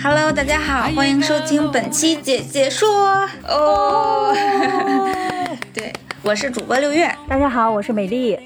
[0.00, 4.32] Hello，大家好，欢迎收听本期姐姐说哦。
[5.74, 7.12] 对，我是主播六月。
[7.28, 8.38] 大家好，我是美丽。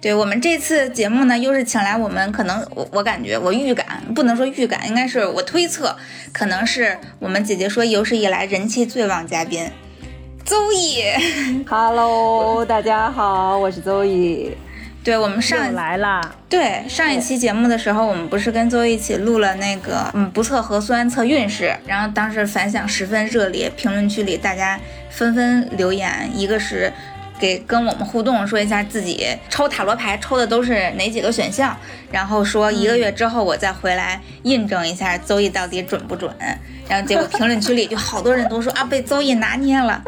[0.00, 5.94] 对我们这次节目呢，又是请来我们可能我我感觉我预感不能说预感，应该是我推测，
[6.32, 9.70] 可能是我们姐姐说有史以来人气最旺嘉宾，
[10.46, 11.02] 邹毅。
[11.68, 14.56] Hello，大家好，我是邹毅。
[15.06, 26.92] 对我们上来了，对上一期节目的时候，我们不是跟邹毅一起录了那个嗯不测核酸测运势，然后当时反响十分热烈，评论区里大家纷纷留言，一个是。
[27.38, 31.76] 给跟我们互动，说一下自己抽塔罗牌抽的都是哪几个选项，
[32.10, 36.30] 然后说一个月之后我再回来印证一下邹毅到底准不准。
[36.88, 40.00] 然后结果评论区里就好多人都说啊被邹毅拿捏了，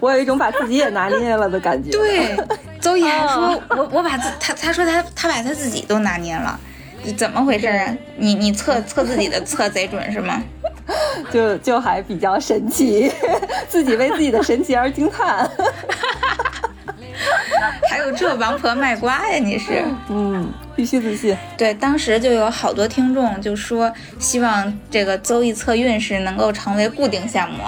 [0.00, 1.90] 我有一种把自己也 拿捏了的感觉。
[1.90, 2.36] 对，
[2.80, 6.58] 邹毅还说我我把自他他说他他把他自己都拿捏了，
[7.16, 7.96] 怎么回事啊？
[8.16, 10.42] 你你测测自己的测贼准是吗？
[11.32, 13.10] 就就还比较神奇，
[13.68, 15.48] 自己为自己的神奇而惊叹。
[18.12, 19.38] 这王婆卖瓜呀？
[19.38, 19.84] 你是？
[20.08, 21.36] 嗯，必须自信。
[21.56, 27.58] 对，当时就有好多听众就说，希望这个邹易测运势能够成为固定项目。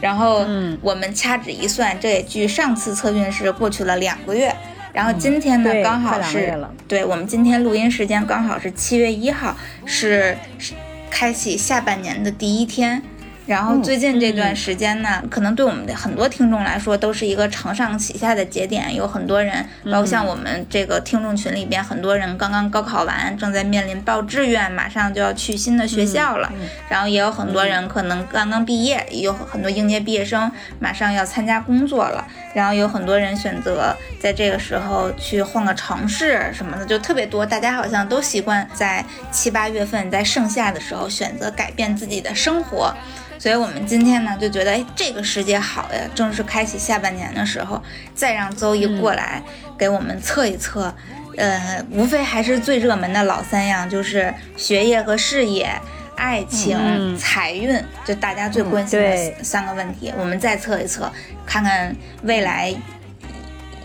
[0.00, 0.44] 然后
[0.80, 4.54] 我们掐指一算，这也距上次测运势过去了两个月。
[4.92, 10.72] 然后今天呢，对刚好是对我们今天录音时间刚好是七月一号，是是
[11.10, 13.02] 开启下半年的第一天。
[13.48, 26.52] 然后最近这段时间呢，可能对我们的很多听众来说都是一个承上启下的节点，有很多人，包括像我们这个听众群里边，很多人刚刚高考完，正在面临报志愿，马上就要去新的学校了。
[26.90, 32.22] 然后也有很多人可能刚刚毕业，也有很多应届毕业生马上要参加工作了。
[32.54, 37.46] 然后有很多人选择在这个时候去换个城市什么的，就特别多。
[37.46, 42.94] 大家好像都习惯在七八月份，在盛夏的时候选择改变自己的生活。
[43.38, 47.80] 所以我们今天呢就觉得，哎，这个时节好呀，正是开启下半年的时候，
[48.14, 49.42] 再让邹毅过来
[49.78, 50.92] 给我们测一测，
[51.36, 55.70] 呃，无非还是最热门的老三样，就是学业和事业。
[56.16, 61.08] 爱情、嗯财运，就大家最关心的三个问题，我们再测一测，
[61.46, 61.94] 看看
[62.24, 62.74] 未来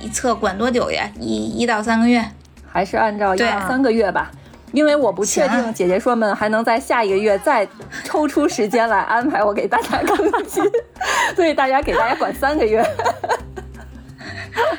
[0.02, 1.08] 一测管多久呀？
[1.20, 2.26] 一一到三个月。
[2.68, 4.32] 还是按照一对三个月吧，
[4.74, 7.66] 因为我不确定姐姐说们还能在下一个月再
[8.04, 10.62] 抽出时间来安排我给大家更新，
[11.36, 12.84] 所以大家给大家管三个月。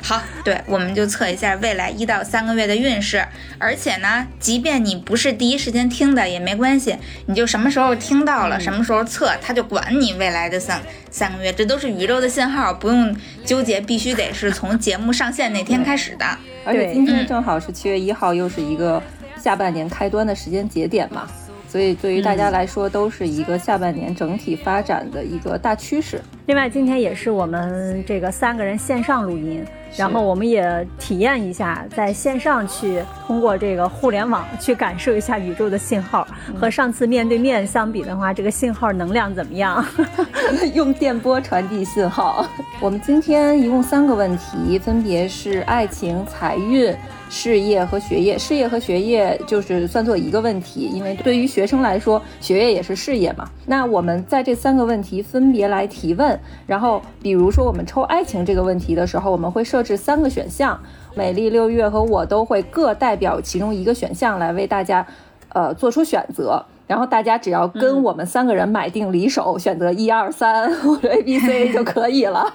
[0.01, 3.25] 好，对，我们就测一下未来一到三个月的运势。
[3.57, 10.81] 而且呢，即便你不是第一时间听的也没关系，你就什么时候听到了，什么时候测，它就管你未来的三
[11.11, 13.13] 三个月，这都是宇宙的信号，不用
[13.43, 16.25] 纠结，必须得是从节目上线那天开始的。
[16.65, 19.01] 而且今天嗯正好是七月一号，又是一个
[19.45, 21.27] 下半年开端的时间节点嘛，
[21.67, 26.19] 所以对于大家来说都是一个下半年整体发展的一个大趋势。
[26.47, 29.63] 另外，今天也是我们这个三个人线上录音，
[29.97, 36.27] 然后我们也体验一下在线上去通过这个互联网去感受一下宇宙的信号，
[36.59, 39.83] 和上次面对面相比的话，这个信号能量怎么样？
[40.73, 42.45] 用电波传递信号。
[42.81, 46.93] 我们今天一共三个问题，分别是爱情、财运、
[47.29, 48.37] 事业和学业。
[48.37, 53.47] 事业和学业就是算作一个问题，因为对于学生来说，学业也是事业嘛。
[53.65, 56.37] 那我们在这三个问题分别来提问，
[56.67, 60.81] 然后比如说我们抽爱情这个问题的时候，我们会设置三个选项，
[61.15, 65.05] 美丽、六月和我都会各代表其中一个选项来为大家，
[65.49, 66.65] 呃，做出选择。
[66.87, 72.53] 然后大家只要跟我们三个人买定离手，选择一二三 或者 A B C 就可以了。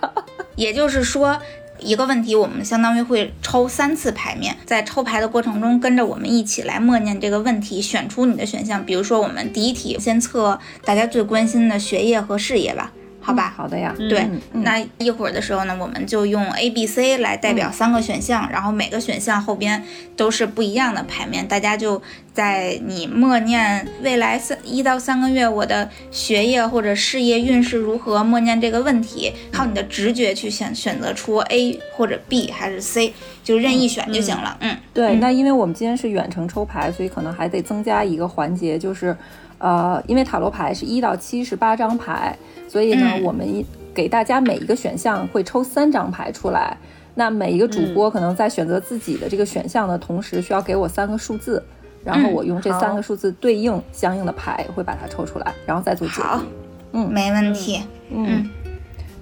[0.55, 1.37] 也就是说，
[1.81, 8.87] 一个问题我们相当于会抽三次牌面，在抽牌的过程中，跟着我们一起来默念这个问题，选出你的选项。
[8.87, 12.93] 比如说，我们第一题先测大家最关心的学业和事业吧。
[13.31, 13.55] 好好吧？
[13.57, 13.95] 好的呀。
[13.97, 19.83] 对，那一会儿的时候呢，我们就用 A、B、C 来代表三个选项，然后每个选项后边
[20.17, 33.13] 都是不一样的牌面，大家就在你默念未来三一到三个月我的学业或者事业运势如何，默念这个问题，靠你的直觉去选选择出 A 或者 B 还是 C，
[33.45, 34.57] 就任意选就行了。
[34.61, 39.17] 嗯，对，嗯那因为我们今天是远程抽牌，所以可能还得增加一个环节，就是，
[39.61, 42.37] 呃，因为塔罗牌是一到七十八张牌，
[42.69, 43.65] 所以呢，嗯我们一
[43.95, 46.77] 给大家每一个选项会抽三张牌出来。
[47.15, 51.63] 那每一个主播可能在选择自己的这个选项的同时，需要给我三个数字，
[52.05, 56.45] 然后嗯我用这三个数字对应相应的牌，会把它抽出来，然后再做解好读。，
[56.93, 57.83] 嗯没问题。
[58.11, 58.49] 嗯，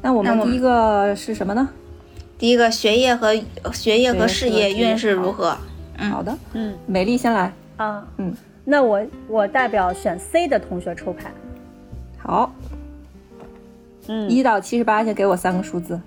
[0.01, 1.69] 那我们们第一个是什么呢？
[2.39, 3.35] 第一个学业和
[3.73, 5.57] 学业和事业运势如何？
[5.97, 7.53] 嗯好的，嗯美丽先来。
[7.79, 8.33] 啊，嗯，
[8.71, 11.33] 那我我代表选 C 的同学抽牌。
[12.19, 12.53] 好，
[14.09, 15.99] 嗯，一到七十八，先给我三个数字。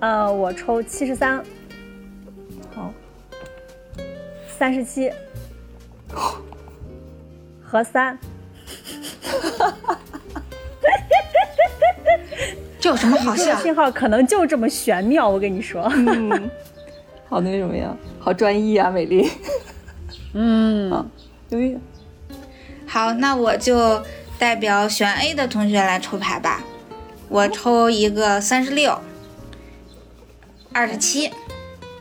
[0.00, 1.42] 呃，我抽七十三、
[2.74, 2.92] 好，
[4.46, 5.10] 三十七
[7.62, 8.18] 和三。
[12.78, 13.56] 这有什么好这个笑？
[13.64, 15.90] 信号可能就这么玄妙，我跟你说。
[15.94, 16.50] 嗯，
[17.30, 19.30] 好那什么呀，好专一啊，美丽。
[20.34, 21.08] 嗯，
[21.48, 21.78] 因为
[22.86, 24.02] 好，那我就
[24.38, 26.62] 代表选 A 的同学来抽牌吧。
[27.28, 28.98] 我抽一个三十六、
[30.72, 31.30] 二十七，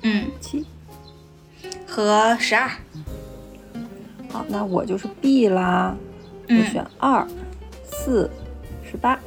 [0.04, 0.66] 嗯，七。
[1.88, 2.70] 和十二。
[4.30, 5.96] 好，那我就是 B 啦，
[6.42, 7.26] 我嗯选二、
[7.84, 8.30] 四、
[8.84, 9.18] 十八。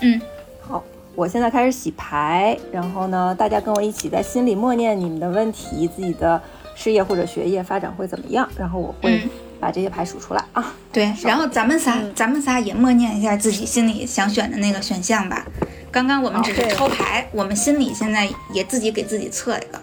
[0.00, 0.20] 嗯，
[0.60, 0.82] 好，
[1.14, 6.40] 我现在开始洗牌，然后呢，大家跟我一起在心里默念你们的问题，自己的
[6.82, 9.28] 事业或者学业发展会怎么样，然后我会嗯
[9.60, 10.74] 把这些牌数出来啊。
[10.90, 15.46] 对，然后咱们仨，咱们仨也默念一下自己心里想选的那个选项吧。
[15.92, 19.78] 刚刚我们只是抽牌，我们心里现在也自己给自己测一个。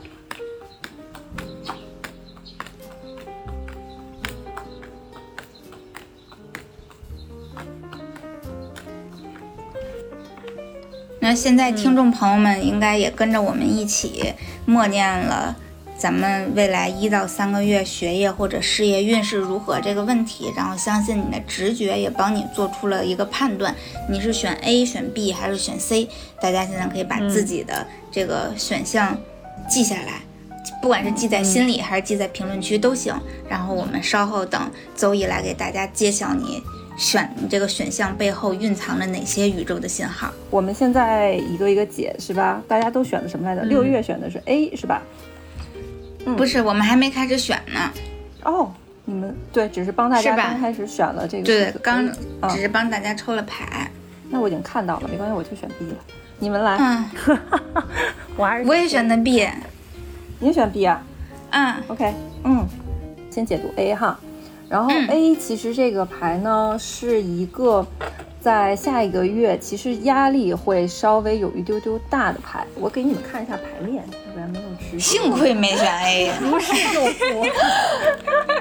[11.20, 14.34] 那现在听众朋友们应该也跟着我们一起
[14.66, 15.56] 默念了
[15.98, 23.74] 咱们未来一到三个月学业或者事业运势如何这个问题，然后相信你的直觉也帮你做出了一个判断，
[24.08, 26.08] 你是选 A、选 B 还是选 C？
[26.40, 29.18] 大家现在可以把自己的这个选项
[29.68, 30.22] 记下来，
[30.84, 33.20] 不管是记在心里还是记在评论区都行。
[33.50, 36.62] 然后我们稍后等周一来给大家揭晓你
[36.96, 40.32] 选你这个选项背后蕴藏着哪些宇宙的信号。
[40.52, 42.62] 我们现在一个一个解是吧？
[42.68, 43.64] 大家都选的什么来着？
[43.64, 45.02] 六月选的是 A 是吧？
[46.36, 47.92] 不是，我们还没开始选呢。
[48.44, 48.72] 哦，
[49.06, 52.06] 你们对，只是帮大家刚开始选了这个，对刚
[52.50, 53.90] 只是帮大家抽了牌。
[54.30, 55.98] 那我已经看到了，没关系，我就选 B 了。
[56.40, 57.06] 你们来，嗯，
[58.36, 59.48] 我还是我也选的 B。
[60.40, 61.02] 你也选 B 啊
[61.50, 62.14] 嗯？OK，
[62.44, 62.66] 嗯，
[63.32, 64.20] 先解读 A 哈，
[64.70, 67.88] 然后嗯 A 其实这个牌呢是一个
[68.48, 75.00] 在下一个月其实压力会稍微有一丢丢大的牌，我给你们看一下牌面，要不然没有直觉。
[75.00, 76.32] 幸亏没选 A。
[76.40, 77.46] 如释重负，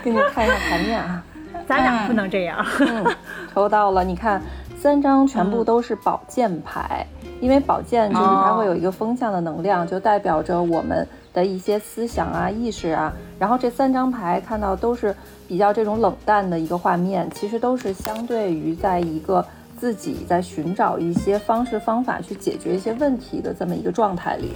[0.03, 1.23] 给你们看一下牌面啊。
[1.69, 2.67] 咱俩不能这样。
[2.81, 3.07] 嗯，
[3.55, 4.43] 抽到了，你看
[4.77, 7.07] 三张全部都是宝剑牌，
[7.41, 13.13] 因为宝剑就是它会有一个风向的能量，就代表着我们的一些思想啊、意识啊。
[13.39, 15.15] 然后这三张牌看到都是
[15.47, 24.53] 比较这种冷淡的一个画面，其实都是相对于在一个自己在寻找一些方式方法去解决一些问题的这么一个状态里。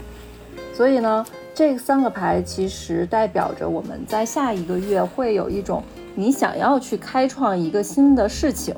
[0.72, 5.82] 所以呢，这三个牌其实代表着我们在下一个月会有一种
[6.14, 8.74] 你想要去开创一个新的事情，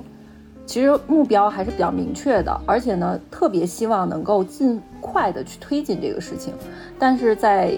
[0.66, 6.52] 其实目标还是比较明确的，而且呢，特别希望能够尽快的去推进这个事情，
[6.98, 7.72] 但是在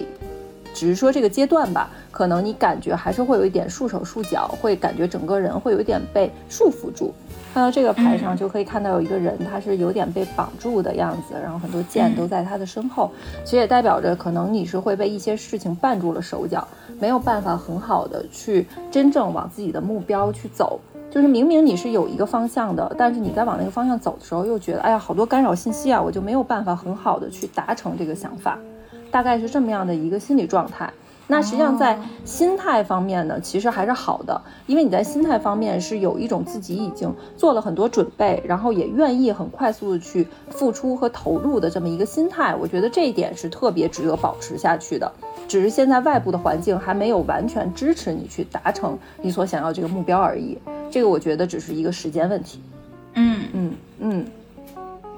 [0.75, 7.13] 只是说这个阶段吧，可能你感觉还是会有一点束手束脚，会感觉整个人会有一点被束缚住。
[7.53, 13.09] 看到这个牌上就可以看到有一个人，他是有点被绑住的样子，然后很多剑都在他的身后，
[13.45, 16.67] 其实也代表着可能你是会被一些事情绊住了手脚，
[16.99, 20.77] 没有办法很好的去真正往自己的目标去走。
[21.15, 28.59] 就是明明你是有一个方向的，但是你在往那个方向走的时候，又觉得哎呀好多干扰信息啊，我就没有办法很好的去达成这个想法，
[29.11, 30.91] 大概是这么样的一个心理状态。
[31.27, 45.11] 那实际上在心态方面呢，其实还是好的，因为你在心态方面是有一种自己已经做了很多准备，然后也愿意很快速的去付出和投入的这么一个心态，我觉得这一点是特别值得保持下去的。
[45.47, 50.57] 只是现在外部的环境还没有完全支持你去达成你所想要这个目标而已，
[50.91, 52.59] 这个我觉得只是一个时间问题。
[53.13, 54.25] 嗯，嗯嗯，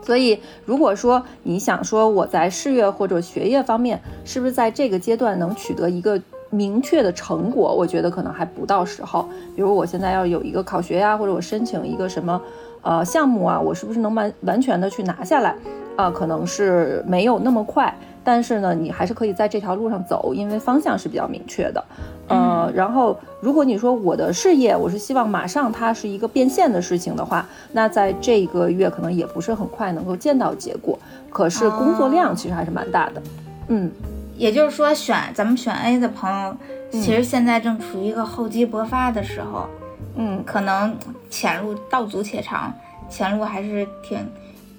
[0.08, 6.18] 所以，如果说你想说我在事业或者学业方面，是不是在这个阶段能取得一个
[6.50, 7.76] 明确的成果？
[7.76, 9.28] 我觉得可能还不到时候。
[9.54, 12.42] 比如我现在要有一个考学呀，或者我申请一个什么
[12.84, 15.54] 呃项目啊，我是不是能完完全的去拿下来？
[15.98, 17.94] 啊，可能是没有那么快。
[18.24, 21.84] 但是呢，你还是可以在这条路上走，因为方向是比较明确的。
[22.28, 30.98] 呃，然后如果你说我的事业，我是希望马上它是一个变现的事情的话，那在这个月可能也不是很快能够见到结果。
[31.30, 33.22] 可是工作量其实还是蛮大的。
[33.70, 33.92] 嗯，
[34.36, 36.56] 也就是说，选咱们选 A 的朋友，
[36.92, 39.68] 其实现在正处于一个厚积薄发的时候。
[40.16, 40.96] 嗯，可能
[41.30, 42.74] 前路道阻且长，
[43.10, 44.20] 前路还是挺。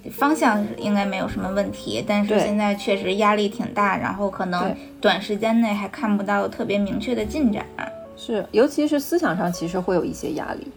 [0.09, 7.65] 方向应该没有什么问题，但是现在确实压力挺大，然后可能短时间内还看不到特别明确的进展。
[8.17, 10.67] 是，尤其是思想上，其实会有一些压力。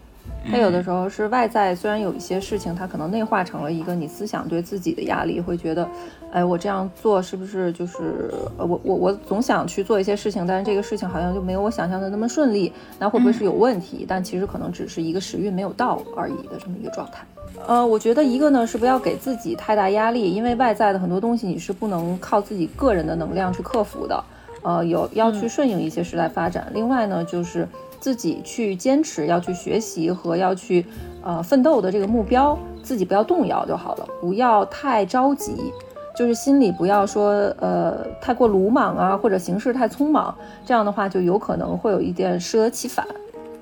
[0.51, 5.89] 它有的时候是外在，虽然有一些事情，它可能内化成了一个你思想对自己的压力，会觉得，
[6.33, 14.05] 哎，我这样做是不是就是呃，我我我总想去做一些事情，但是这个事情好像就没有我想象的那么顺利，那会不会是有问题？
[14.09, 17.25] 但其实可能只是一个时运没有到而已的这么一个状态。
[17.67, 24.25] 呃，我觉得一个呢是不要给自己太大压力，因为外在的很多东西你是不能靠自己个人的能量去克服的，
[24.63, 26.67] 呃，有要去顺应一些时代发展。
[26.75, 27.69] 另外呢，就是
[28.03, 30.85] 自己去坚持要去学习和要去
[31.23, 35.73] 呃奋斗的这个目标，自己不要动摇就好了，不要太着急，
[36.17, 37.31] 就是心里不要说
[37.61, 43.07] 呃太过鲁莽啊，或者行事太匆忙，这样的话就有可能会有一点适得其反，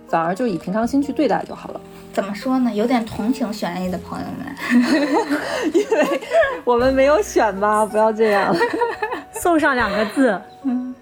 [0.09, 1.80] 反而就以平常心去对待就好了。
[2.14, 2.73] 怎么说呢？
[2.75, 4.56] 有点同情选 A 的朋友们，
[5.75, 6.20] 因为
[6.64, 8.56] 我们没有选吧，不要这样，
[9.38, 10.40] 送上两个字，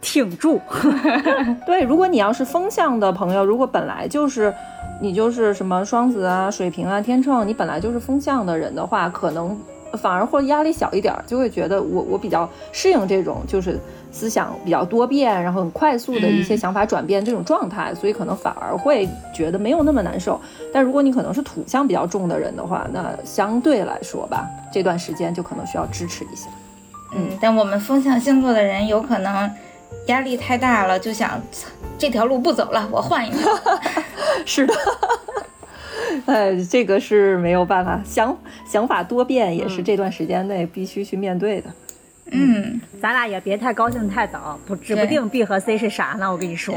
[0.00, 0.61] 挺住。
[1.67, 4.52] 对，如果你要是风向的朋友，如果本来就是
[5.00, 9.57] 你就是什么双子啊、水瓶啊、天秤，你本来就是风向的人的话，可能
[9.95, 13.78] 反而会压力小一点，就会觉得我我比较适应这种就是。
[14.11, 20.40] 思想比较多变，然后很快速的一些想法转变这种状态，所以可能反而会觉得没有那么难受。
[20.73, 26.49] 但如果你可能是土象比较重的人的话，那相对来说吧，这段时间就可能需要支持一下。
[27.14, 29.49] 嗯，但我们风象星座的人有可能
[30.07, 31.40] 压力太大了，就想
[31.99, 33.49] 这条路不走了，我换一条。
[34.47, 34.75] 是的，
[36.26, 41.71] 哎，这个是没有办法，想想法多变也是这段时间内必须去面对的。
[42.30, 46.30] 嗯，咱俩也别太高兴太早，不指不定 B 和 C 是啥呢？
[46.30, 46.75] 我跟你说，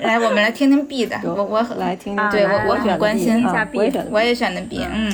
[0.00, 3.38] 来，我们来听听 B 的， 我我来听听，对我我很关心。
[3.38, 3.78] 一下 B，
[4.10, 5.10] 我也选的 B，嗯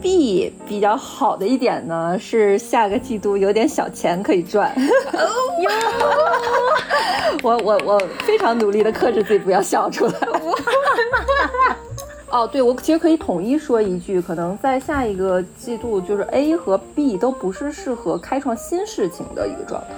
[0.00, 5.70] ，B 比较好的一点呢是下个季度有点小钱可以赚， 哟，
[7.42, 10.14] 我我我非常努力的克制自己不要笑出来。
[12.30, 19.88] 哦，对，我其实可以统一说一句，可能在下一个季度，就是 A 和 B 都不是适合开创新事情的一个状态，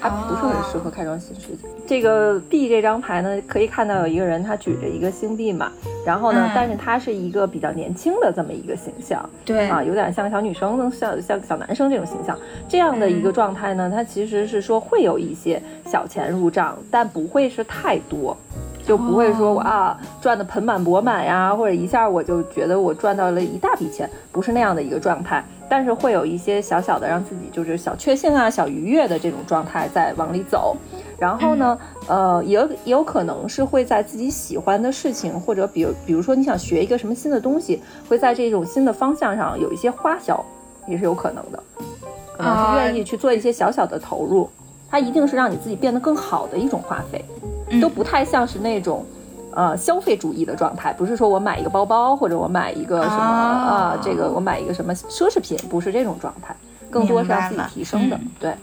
[0.00, 1.68] 它不是很适合开创新事情。
[1.86, 5.70] 这个 B 这张牌呢，可以看到有一个人，他举着一个星币嘛，
[6.06, 12.38] 然后呢，但是他是一个比较年轻的这么一个形象，对啊，有点像小女生，像像小男生这种形象，
[12.68, 18.36] 这样的一个状态呢，它其实是说会有一些小钱入账，但不会是太多。
[18.82, 25.44] 就不会说我啊赚的盆满钵满呀，或者一下我就觉得我赚到了一大笔钱，不是那样的一个状态。
[25.70, 30.76] 但是会有一些小小的让自己就是小确幸啊、小愉悦的这种状态在往里走。
[31.16, 40.44] 然后呢，呃，也也有可能是会在自己喜欢的事情，或者比如比如说你想学一个什么新的东西，会在这种新的方向上有一些花销，
[40.88, 41.62] 也是有可能的，
[42.36, 44.50] 可能是愿意去做一些小小的投入。
[44.90, 47.24] 它一定是让你自己变得更好的一种花费。
[47.80, 49.06] 都不太像是那种，
[49.52, 50.92] 呃，消费主义的状态。
[50.92, 56.54] 不是说我买一个包包，或者我买一个什么啊，这个我买一个什么奢侈品，不是这种状态，
[56.90, 58.18] 更多是让自己提升的。
[58.38, 58.54] 对。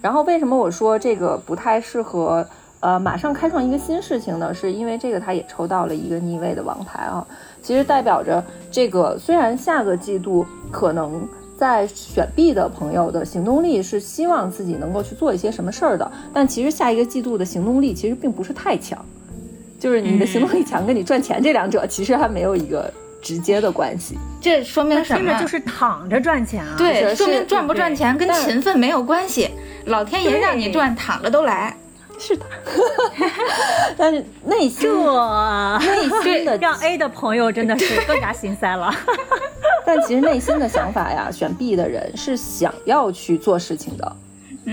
[0.00, 2.46] 然后为什么我说这个不太适合，
[2.80, 4.54] 呃，马上开创一个新事情呢？
[4.54, 7.26] 是因为这个他也抽到了一个逆位的王牌啊，
[7.62, 11.28] 其实代表着这个虽然下个季度可能。
[11.58, 19.04] 在选 B 的朋友的行动力是希望自己能够去做一些什么事儿的，但其实下一个季度的行动力其实并不是太强，
[19.78, 22.92] 就是你的行动力强跟你赚钱这两者其实还没有一个
[23.22, 24.18] 直接的关系。
[24.40, 25.38] 这说明什么？
[25.40, 26.74] 就是躺着赚钱啊。
[26.76, 29.50] 对，说明赚不赚钱跟勤奋没有关系，
[29.86, 31.76] 老天爷让你赚，躺着都来。
[32.20, 32.44] 是的，
[33.96, 38.92] 但是内心内心的 让 A 的朋友真的是更加心塞了。
[39.86, 44.16] 但其实内心的想法呀，选 B 的人是想要去做事情的，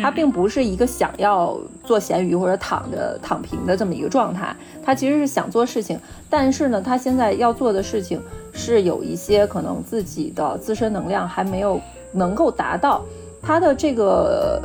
[0.01, 5.99] 他并不是一个想要做咸鱼或者躺着躺平的这么一个状态，他其实是想做事情，
[6.29, 8.21] 但是呢，他现在要做的事情
[8.53, 11.79] 是有一些可能自己的自身能量还没有
[12.13, 13.03] 能够达到。
[13.41, 14.59] 他的这个，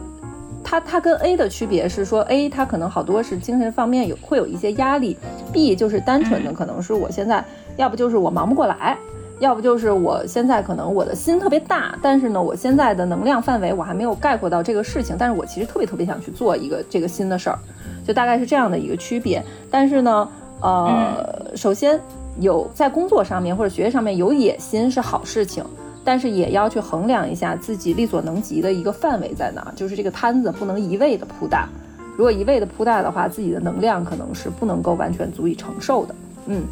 [0.64, 5.18] 他他跟 A 的区别是说，A 他可能好多是精神方面有会有一些压力
[5.52, 7.44] ，B 就是单纯的可能是我现在
[7.76, 8.96] 要不就是我忙不过来，
[9.40, 17.58] 要不就是我现在可能我的心特别大，但是呢，我现在的能量范围我还没有概括到这个事情，但是我其实特别特别想去做一个这个新的事儿，
[18.06, 19.42] 就大概是这样的一个区别。
[19.70, 20.28] 但是呢，
[20.60, 21.98] 呃，首先
[22.38, 25.64] 有在工作上面或者学业上面有野心是好事情。
[26.02, 31.68] 但是也要去衡量一下自己力所能及的一个范围在哪，就是这个摊子不能一味的铺大。
[32.16, 36.14] 如果一味的铺大的话，自己的能量可能是不能够完全足以承受的。
[36.46, 36.62] 嗯，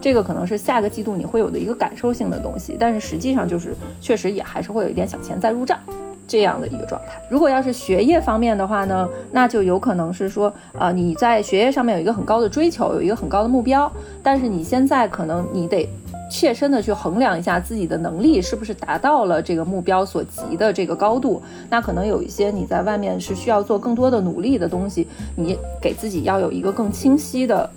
[0.00, 2.76] 这个可能是下个季度你会有的一个感受性的东西。
[2.78, 5.78] 但是实际上就是确实也还是会有一点小钱在入账
[6.26, 7.20] 这样的一个状态。
[7.30, 13.90] 如果要是学业方面的话呢，那就有可能是说，呃，你在学业上面有一个很高的追求，有一个很高的目标，
[14.22, 15.88] 但是你现在可能你得。
[16.28, 27.70] 切身的去衡量一下自己的能力是不是达到了这个目标所及的这个高度，那可能有一些你在外面是需要做更多的努力的东西，你给自己要有一个更清晰的，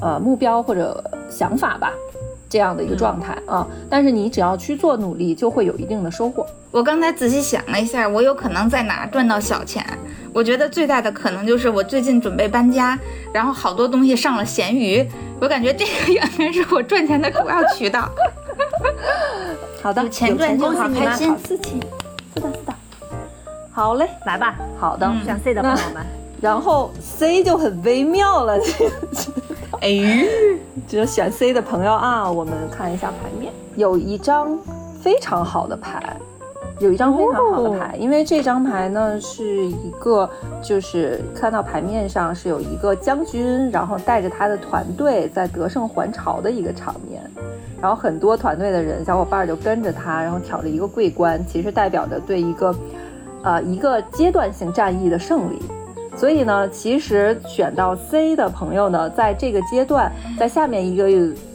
[0.00, 1.92] 呃目标或者想法吧，
[2.48, 3.66] 这样的一个状态啊。
[3.90, 6.46] 但是你只要去做努力，就会有一定的收获。
[6.70, 9.84] 我刚才仔细想了一下，我有可能在哪赚到小钱？
[10.34, 12.98] 我觉得最大的可能就是我最近准备搬家，
[13.32, 15.04] 然后好多东西上了闲鱼，
[15.40, 18.08] 我感觉这个应该是我赚钱的主要渠道。
[19.82, 21.34] 好的，有钱赚就好开心。
[21.38, 21.80] 四七，
[22.34, 22.74] 是的，是的。
[23.72, 24.56] 好嘞，来吧。
[24.78, 26.04] 好的，选 C 的朋友们。
[26.40, 28.58] 然后 C 就很微妙了，
[29.80, 30.24] 哎，
[30.86, 34.58] 只有选 C 的朋友啊，我们看一下牌面，有一张
[35.00, 36.16] 非常好的牌。
[36.80, 40.30] 有一张非常好的牌，因为这张牌呢是一个，
[40.62, 47.20] 就是看到牌面上是有一个将军，然后带着他的团队在得胜还朝的一个场面，
[47.82, 52.72] 然后很多团队的人小伙伴就跟着他，然后挑着一个桂冠，其实代表着对一个，
[53.42, 55.60] 呃一个阶段性战役的胜利。
[56.18, 61.08] 所以呢，其实选到 C 的朋友呢，在这个阶段，在下面一个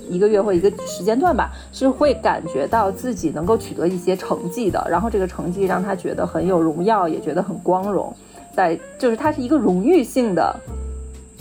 [0.10, 4.88] 一个月或一个时间段吧，是会感觉到自己能够取得一些成绩的。
[4.90, 8.16] 然后这个成绩让他觉得很有荣耀，也觉得很光荣，
[8.56, 10.56] 在就是它是一个荣誉性的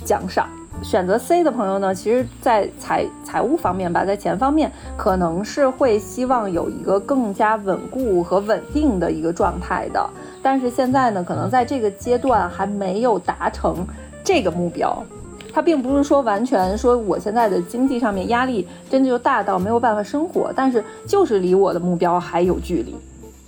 [0.04, 0.48] 奖赏。
[0.82, 10.10] 选择 C 的朋友呢，其实，在财财务方面吧，在钱方面，可能是会希望有一个更加稳固和稳定的一个状态的。
[10.42, 13.86] 但是现在呢，可能在这个阶段还没有达成
[14.24, 15.02] 这个目标。
[15.54, 22.96] 它并不是说完全说我现在的经济上面压力真的就大到没有办法生活，但是就是离我的目标还有距离，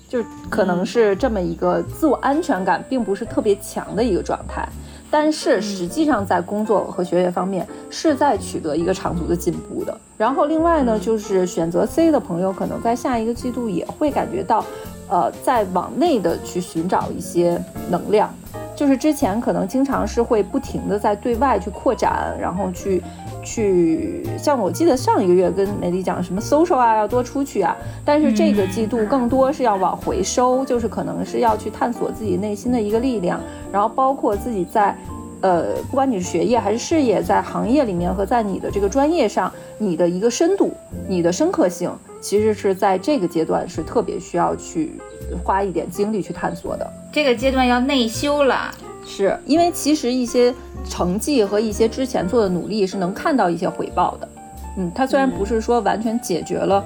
[0.06, 4.68] 就可能是这么一个自我安全感并不是特别强的一个状态。
[5.10, 9.98] 但是实际上在工作和学业方面是在取得一个长足的进步的。
[10.18, 14.64] 然后另外呢，就是选择 C 的朋友可能在下一个季度也会感觉到。
[15.08, 18.32] 呃，在往内的去寻找一些能量，
[18.74, 23.02] 就是之前可能经常是会不停的在对外去扩展，然后去
[23.42, 33.38] 去，像我记得上一个月跟美丽讲什么 social 啊，要多出去啊，但是这个季度更多是要往回收，就是可能是要去探索自己内心的一个力量，
[33.70, 34.96] 然后包括自己在，
[35.44, 40.72] 呃，不管你是学业还是事业，在行业里面和在你的这个专业上，你的一个深度，
[41.06, 41.92] 你的深刻性。
[42.18, 44.98] 其实是在这个阶段是特别需要去
[45.44, 46.92] 花一点精力去探索的。
[47.12, 48.74] 这个阶段要内修了，
[49.06, 50.54] 是因为其实一些
[50.88, 54.28] 成绩和一些之前做的努力是能看到一些回报的。
[54.78, 56.82] 嗯，它虽然不是说完全解决了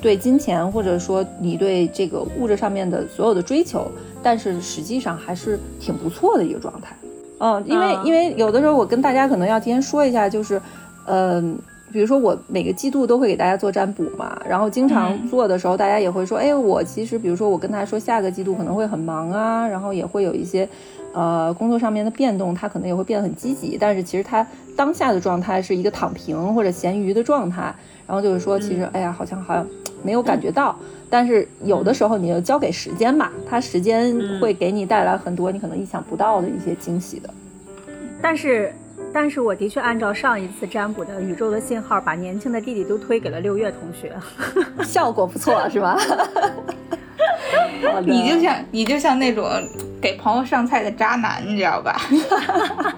[0.00, 3.86] 对金钱或者说你对这个物质上面的所有的追求，
[4.22, 6.96] 但是实际上还是挺不错的一个状态。
[7.40, 10.62] 嗯，因为因为有的时候我跟大家可能要提前说一下，就是，
[11.06, 11.58] 嗯。
[11.92, 20.68] 比如说我每个季度都会给大家做占卜嘛，然后经常做的时候，大家也会说，哎，我其实比如说我跟他说下个季度可能会很忙啊，然后也会有一些，
[21.12, 24.46] 呃，工作上面的变动，他可能也会变得很积极，但是其实他
[24.76, 27.74] 当下的状态是一个躺平或者咸鱼的状态，
[28.06, 29.66] 然后就是说，其实哎呀，好像好像
[30.02, 30.76] 没有感觉到，
[31.08, 37.30] 但是有的时候你就交给时间吧，他时间会给你带来很多你可能意想不到的一些惊喜的，
[38.22, 38.72] 但是。
[39.12, 44.14] 但是我的确按照上一次占卜的宇宙的信号，把年轻的弟弟都推给了六月同学，
[44.84, 45.98] 效果不错，是吧？
[48.06, 49.48] 你就像你就像那种
[50.00, 52.00] 给朋友上菜的渣男，你知道吧？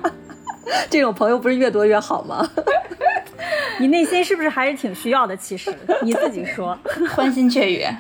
[0.89, 2.49] 这种朋友不是越多越好吗？
[3.79, 5.37] 你内心是不是还是挺需要的？
[5.37, 6.79] 其实你自己说，
[7.15, 7.95] 欢欣雀跃。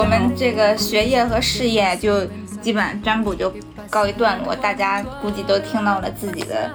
[0.00, 2.24] 我们这个学业和事业就
[2.62, 3.52] 基本占卜就
[3.90, 6.70] 告一段落，大家估计都听到了自己的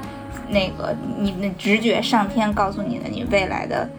[0.48, 3.90] 那个你的直觉，上天告诉你的你未来的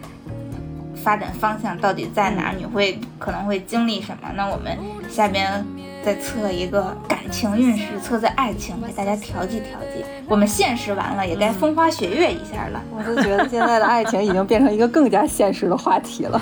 [0.94, 4.30] 发展方向到底在哪，你会可能会经历什么？
[4.36, 4.78] 那我们
[5.10, 5.66] 下边
[6.06, 10.04] 再测一个感情运势，测测爱情，给大家调剂调剂。
[10.28, 12.80] 我们现实完了，也该风花雪月一下了。
[12.96, 16.40] 我就觉得现在的爱情已经变成一个更加现实的话题了。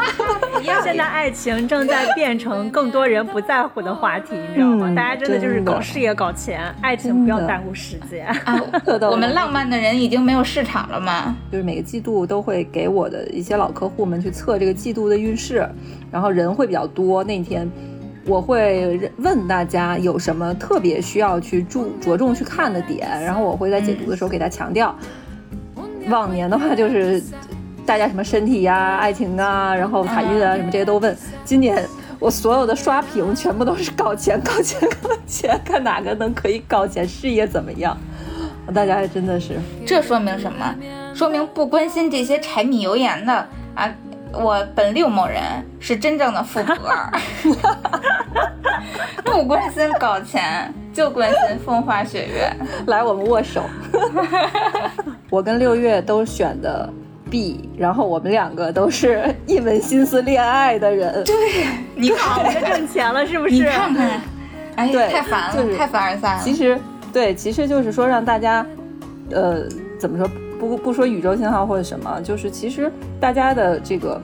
[0.82, 4.86] 现在爱情正在变成更多人不在乎的话题，你知道吗？
[4.88, 8.26] 嗯大家真的就是搞事业、搞钱，爱情不要耽误时间。
[8.26, 8.58] 啊，
[9.10, 11.36] 我们浪漫的人已经没有市场了吗？
[11.52, 15.68] 就是每个季度都会给我的一些老客户们去测这个季度的运势，
[16.10, 17.22] 然后人会比较多。
[17.22, 17.70] 那天
[18.26, 24.94] 我会问大家有什么特别需要去注着重去看的点，然后我会在解读的时候给他强调。
[26.08, 27.22] 往年的话就是
[27.86, 31.16] 大家什么身体呀、爱情啊，然后财运啊什么这些都问。
[31.44, 31.86] 今年
[32.18, 37.96] 我所有的刷屏全部都是搞钱、 搞钱、搞钱，看哪个能可以搞钱，事业怎么样？
[38.74, 39.58] 大家还真的是。
[39.86, 40.74] 这说明什么？
[41.14, 43.94] 说明不关心这些柴米油盐的啊！
[44.38, 45.42] 我本六某人
[45.78, 46.76] 是真正的富婆，
[49.24, 52.52] 不关心搞钱，就关心风花雪月。
[52.86, 53.62] 来，我们握手。
[55.30, 56.88] 我跟六月都选的
[57.30, 61.24] B，然后我们两个都是一门心思恋爱的人。
[61.24, 61.34] 对，
[61.94, 63.70] 你看我们挣钱了是不是你是？
[63.70, 64.20] 看看，
[64.76, 66.40] 哎，对太烦了，就是太凡尔赛了。
[66.42, 66.78] 其实
[67.12, 68.64] 对，其实就是说让大家，
[69.30, 69.64] 呃，
[69.98, 70.28] 怎么说？
[70.68, 74.20] 不不说宇宙信号或者什么，就是其实大家的这个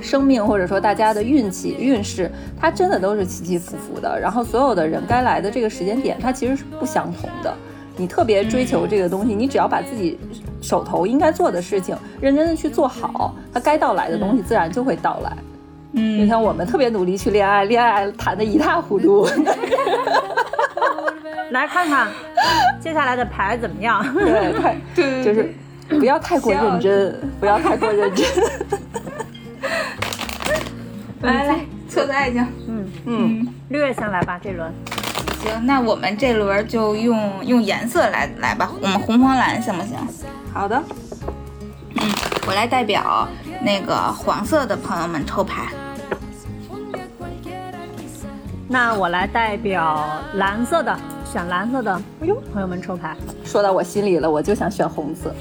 [0.00, 4.18] 生命或者说大家的运气运势，它真的都是起起伏伏的。
[4.20, 7.54] 然后所有的人该来的这个时间点，它其实是不相同的。
[7.96, 10.16] 你特别追求这个东西，你只要把自己
[10.60, 15.36] 手头应该做的事情认真的去做好，它该到来的东西自然就会到来。
[15.94, 19.26] 嗯就像，我们特别努力去恋爱，恋爱谈的一塌糊涂。
[21.50, 22.08] 来看看
[22.80, 24.02] 接下来的牌怎么样？
[24.14, 25.52] 对，太对就是
[25.88, 28.26] 不要太过认真，不要太过认真。
[31.22, 31.56] 来来
[31.88, 32.46] 测测爱情。
[33.06, 34.72] 嗯，六月先来吧，这轮
[35.42, 39.96] 行，那我们这轮就用用颜色来来吧，我们红黄蓝行不行？
[40.52, 40.80] 好的，
[41.94, 42.02] 嗯，
[42.46, 43.26] 我来代表
[43.62, 45.68] 那个黄色的朋友们抽牌。
[48.70, 53.16] 那我来代表蓝色的，选蓝色的，哎呦，朋友们抽牌。
[53.42, 55.34] 说到我心里了，我就想选红色。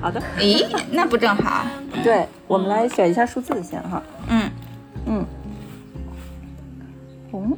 [0.00, 1.64] 好的，咦，那不正好？
[2.02, 4.02] 对，我们来选一下数字先哈。
[4.28, 4.50] 嗯，
[5.06, 5.24] 嗯，
[7.30, 7.56] 红，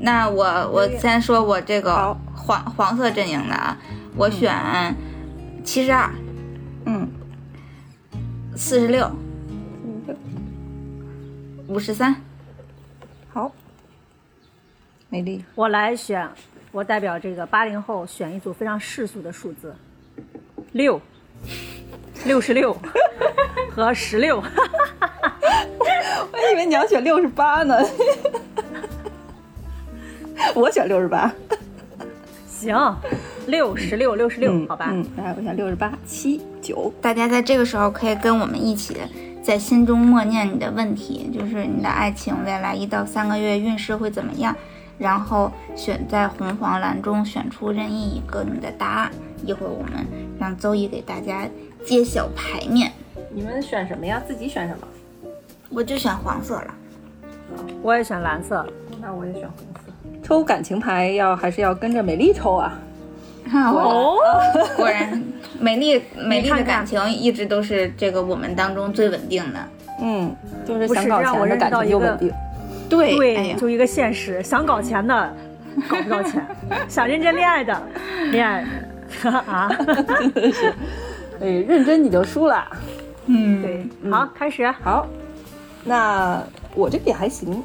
[0.00, 3.78] 那我我先说我这个黄黄色阵营的啊，
[4.16, 4.52] 我选
[5.62, 6.10] 七十二、
[6.86, 7.08] 嗯，
[8.56, 9.08] 四十六、
[11.68, 12.16] 五十三。
[15.14, 16.28] 好，美丽，我来选，
[16.72, 19.72] 我代表这个八零后选一组非常世俗的数字，
[20.72, 21.00] 六，
[22.24, 22.76] 六十六
[23.70, 24.42] 和十六。
[26.32, 27.78] 我以为你要选六十八呢。
[30.52, 31.32] 我选六十八，
[32.48, 32.96] 行，
[33.46, 34.88] 六十六六十六，嗯好吧。
[34.90, 38.96] 嗯，来，我选六十八，七九，大家在这个时候可以跟我们一起
[39.44, 44.54] 在心中默念你的问题，就是你的爱情未来一到三个月运势会怎么样，
[44.98, 49.10] 然后选在红黄蓝中选出任意一个你的答案。
[49.44, 50.06] 一会儿我们
[50.38, 51.46] 让邹姨给大家
[51.84, 52.90] 揭晓牌面，
[53.30, 54.22] 你们选什么呀？
[54.26, 54.88] 自己选什么？
[55.68, 56.74] 我就选黄色了。
[57.82, 58.66] 我也选蓝色。
[59.02, 59.92] 那我也选红色。
[60.22, 62.78] 抽感情牌要还是要跟着美丽抽啊？
[63.52, 64.16] 哦，
[64.76, 65.22] 果然，
[65.60, 69.58] 美丽 美丽的感情一直都是这个我们当中最稳定的。
[70.00, 70.34] 嗯，
[70.66, 72.32] 就是想搞钱的感情就稳定。
[72.96, 75.36] 对，就一个现实，想搞钱的
[75.88, 76.46] 搞不到钱，
[76.88, 77.82] 想认真恋爱的
[78.30, 78.64] 恋爱
[79.46, 79.70] 啊，
[81.40, 82.64] 哎，认真你就输了。
[83.26, 84.70] 嗯，对，好，开始。
[84.70, 85.06] 好，
[85.84, 86.42] 那
[86.74, 87.62] 我这个也还行。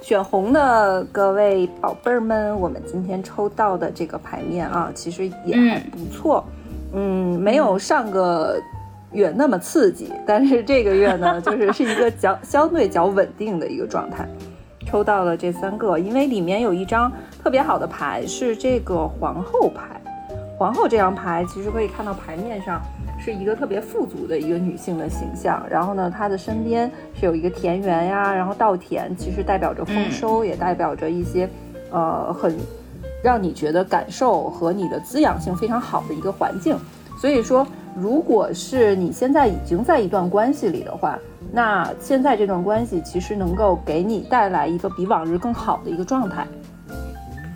[0.00, 6.44] 选红的各位宝贝儿们，我们今天抽到的这个牌面啊，其实也还不错。
[6.94, 8.58] 嗯，没有上个
[9.12, 14.26] 月那么刺激，但是这个月呢，就是是一个较相对较稳定的一个状态。
[14.88, 17.12] 抽到了这三个，因为里面有一张
[17.44, 20.00] 特别好的牌，是这个皇后牌。
[20.56, 22.80] 皇后这张牌其实可以看到牌面上
[23.18, 31.46] 是一个特别富足的一个女性的形象，然后呢，她的身边是有一个田园呀，然后稻田其实代表着丰收，也代表着一些
[31.90, 32.56] 呃很
[33.22, 36.74] 让你觉得感受和你的滋养性非常好的一个环境。
[37.20, 41.18] 所以说，如果是你现在已经在一段关系里的话，
[41.52, 46.46] 那现在这段关系其实能够给你带来一个比往日更好的一个状态。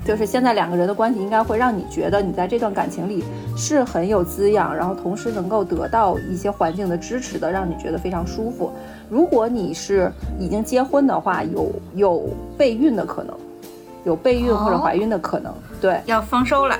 [0.04, 3.22] 就是现在两个人的关系应该会让你觉得你在这段感情里
[3.56, 8.72] 是很有滋养，然后同时能够得到一些环境的支持的，让你觉得非常舒服。
[9.08, 12.28] 如果你是已经结婚的话，有有
[12.58, 13.32] 备孕的可能，
[14.02, 16.76] 有备孕或者怀孕的可能，对，要丰收了，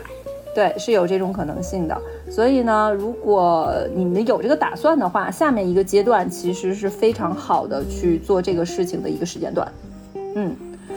[0.53, 1.96] 对，是有这种可能性的。
[2.35, 9.71] 所以呢，如果你们有这个打算的话，下面一个阶段其实是非常好的去做这个事情的一个时间段，
[10.35, 10.57] 嗯。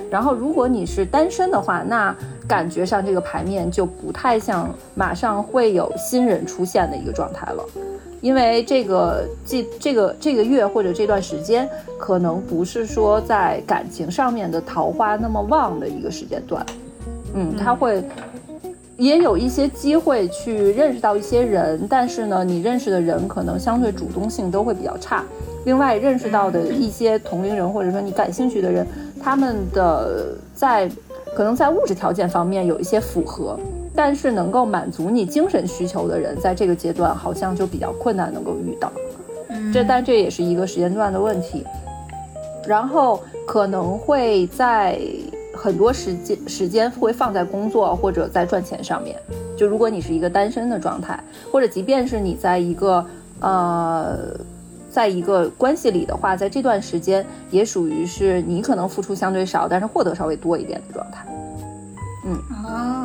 [0.09, 2.15] 然后，如果你是单身的话，那
[2.47, 7.63] 感觉上这个牌面就不太像马上会有新人出现的一个状态了，
[8.21, 11.67] 因为这个这这个这个月或者这段时间，
[11.99, 16.65] 可能不是说在感情上面的桃花那么旺的一个时间段，
[17.33, 18.01] 嗯，他会
[18.97, 25.23] 也有一些机会去认识到一些人，但是呢，你认识的人可能相对主动性都会比较差。
[25.65, 28.85] 另外，认识到的一些同龄人或者说你感兴趣的人。
[29.21, 30.87] 他们的在
[31.35, 33.59] 可能在物质条件方面有一些符合，
[33.95, 38.91] 但是能够满足你精神需求的人，在这个阶段好像就比较困难能够遇到。
[39.73, 41.65] 这但这也是一个时间段的问题。
[42.67, 44.99] 然后可能会在
[45.55, 49.15] 很多时间时间会放在工作或者在赚钱上面。
[49.57, 51.19] 就如果你是一个单身的状态，
[51.51, 53.05] 或者即便是你在一个
[53.39, 54.17] 呃。
[54.91, 61.25] 在一个关系里的话，在这段时间也属于是你可能付出相对少，但是获得稍微多一点的状态。
[62.23, 63.04] 嗯哦，嗯嗯，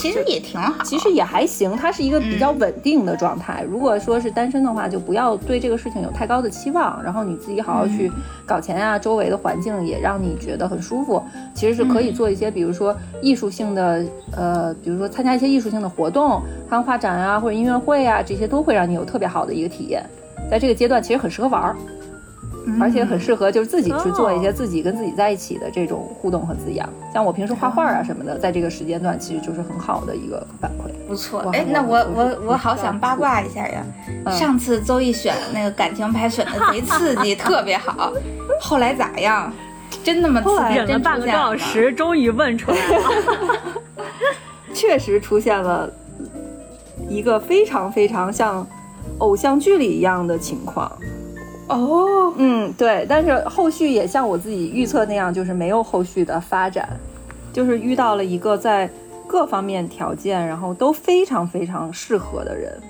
[0.00, 3.64] 其实也挺好，其实也还行，它是一个比较稳定的状态。
[3.68, 8.10] 如果说是单身的话，就不要对这个事情有太高的期望，然后你自己好好去
[8.46, 11.22] 搞钱啊，周围的环境也让你觉得很舒服。
[11.54, 14.04] 其实是可以做一些，比如说艺术性的，
[14.36, 20.02] 呃，比如说参加一些艺术性的活动，看画展啊，或者音乐会啊，这些都会让你有特别好的一个体验。
[20.50, 21.76] 在这个阶段，其实很适合玩儿，
[22.80, 26.88] 而且很适合就是自己去做一些自己跟自己在一起的这种互动和滋养。
[27.12, 30.90] 像我平时画画啊什么的，在这个时间段其实就是很好的一个反馈。
[31.08, 33.84] 不错，哎，那我我我好想八卦一下呀。
[34.30, 38.12] 上次邹毅选那个感情牌选的贼刺激，特别好。
[38.60, 39.52] 后来咋样？
[40.04, 40.74] 真那么刺激？
[40.76, 43.04] 忍了半个多小时，终于问出来了。
[44.74, 45.90] 确实出现了
[47.08, 48.66] 一个非常非常像。
[49.18, 50.90] 偶像剧里一样的情况，
[51.70, 56.88] 哦，嗯，对，但是后续也像我自己预测那样，就是没有后续的发展，
[57.52, 58.90] 就是遇到了一个在
[59.26, 62.80] 各方面条件然后都非常非常适合的人，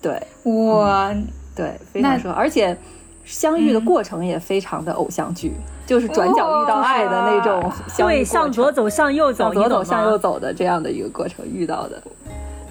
[0.00, 0.20] 对，
[0.52, 1.14] 哇，
[1.54, 2.76] 对，非常适合，而且
[3.24, 5.52] 相遇的过程也非常的偶像剧，
[5.86, 12.02] 就是转角遇到爱的那种，对，向左走向右走，向左走向右走的这样的一个过程遇到的，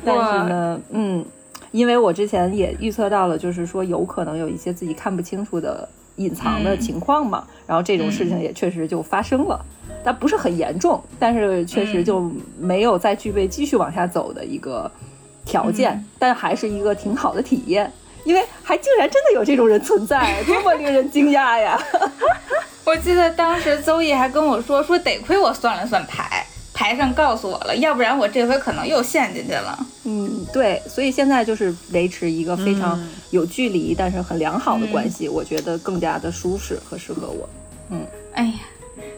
[0.03, 1.25] 但是呢，嗯。
[1.71, 9.63] 因为我之前也预测到了，就是说有可能有一些自己看不清楚的隐藏的情况嘛，然后这种事情也确实就发生了，
[10.03, 14.89] 但不是很严重，但是确实就没有再具备继续往下走的一个
[15.45, 17.91] 条件，但还是一个挺好的体验，
[18.23, 21.79] 因为还竟然真的有这种人存在，多么令人惊讶呀！
[22.83, 26.45] 我记得当时邹毅还跟我说，说得亏我算了算牌。
[26.77, 29.75] 台上告诉我了，要不然我这回可能又陷进去了。
[30.03, 37.49] 嗯，对，所以现在就是维持一个非常有距离，但是很良好的关系，我觉得更加的舒适和适合我。
[37.89, 38.59] 嗯，哎呀，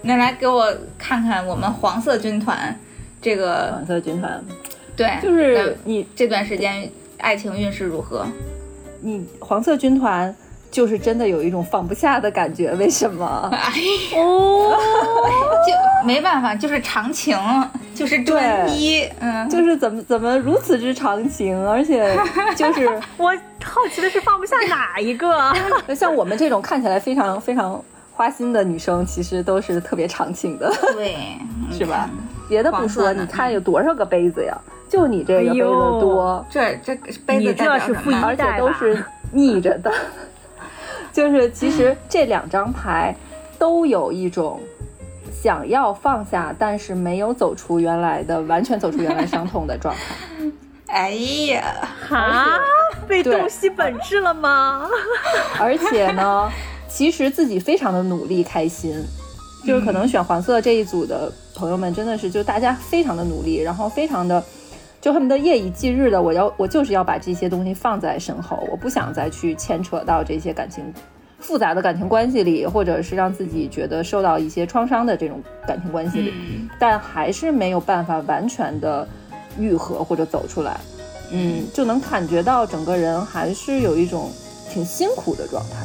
[0.01, 2.73] 那来给我看看我们黄色军团
[3.21, 4.41] 这个黄色军团，
[4.95, 8.25] 对，就是你这段时间爱情运势如何？
[9.01, 10.33] 你黄色军团。
[10.71, 13.49] 就是真的有一种放不下的感觉，为什么？
[13.51, 13.71] 哎
[14.15, 14.77] 哦，
[15.65, 17.37] 就没办法，就是长情，
[17.95, 22.15] 就是专一，嗯，就是怎么怎么如此之长情，而且
[22.55, 23.29] 就是 我
[23.63, 25.53] 好奇的是放不下哪一个？
[25.95, 31.15] 像我们这种看起来非常非常花心的女生，其实都是特别长情的，对，
[31.75, 32.09] 是吧？
[32.47, 34.55] 别的不说，你看有多少个杯子呀？
[34.87, 35.59] 就你这个杯子
[35.99, 39.91] 多，这这杯子这是富一代而且都是逆着的。
[41.19, 43.13] 就是其实这两张牌
[43.57, 44.57] 都有一种
[45.33, 50.45] 想要放下，但是没有走出原来的完全走出原来伤痛的状态。
[50.87, 52.57] 哎呀，啊，
[53.05, 54.87] 被洞悉本质了吗？
[55.59, 56.49] 而且呢，
[56.87, 58.95] 其实自己非常的努力开心，
[59.67, 64.41] 就是可能选黄色这一组的朋友们真的是就大家非常的努力，然后非常的。
[65.01, 70.93] 就恨不得夜以继日的，我要我就是要把这些东西放在身后，我不想再去牵扯到这些感情
[71.39, 76.33] 复杂的感情关系里，或者是让自己觉得受到一些创伤的这种感情关系里，
[76.77, 79.07] 但还是没有办法完全的
[79.57, 80.77] 愈合或者走出来，
[81.31, 84.29] 嗯，就能感觉到整个人还是有一种
[84.69, 85.77] 挺辛苦的状态，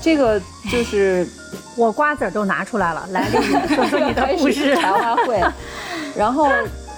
[0.00, 1.24] 这个就是
[1.78, 4.74] 我瓜子儿都拿出来了，来，丽丽说说你的 故事。
[4.74, 5.40] 茶话会，
[6.16, 6.48] 然后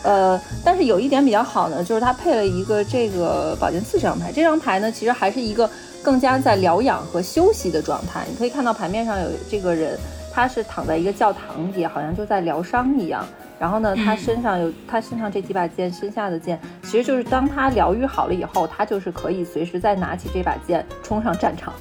[0.05, 4.31] 呃，但是有一点比较好呢，就是它配了一个这个宝剑四这张牌。
[4.31, 5.69] 这张牌呢，其实还是一个
[6.03, 8.25] 更加在疗养和休息的状态。
[8.31, 9.99] 你可以看到牌面上有这个人，
[10.33, 13.27] 他是躺在一个教堂里，好像就在疗伤一样。
[13.59, 21.73] 然后呢，他身上有他身上这几把剑，身下的剑，其实就是当他疗愈好了以后，他就是可以随时再拿起这把剑冲上战场，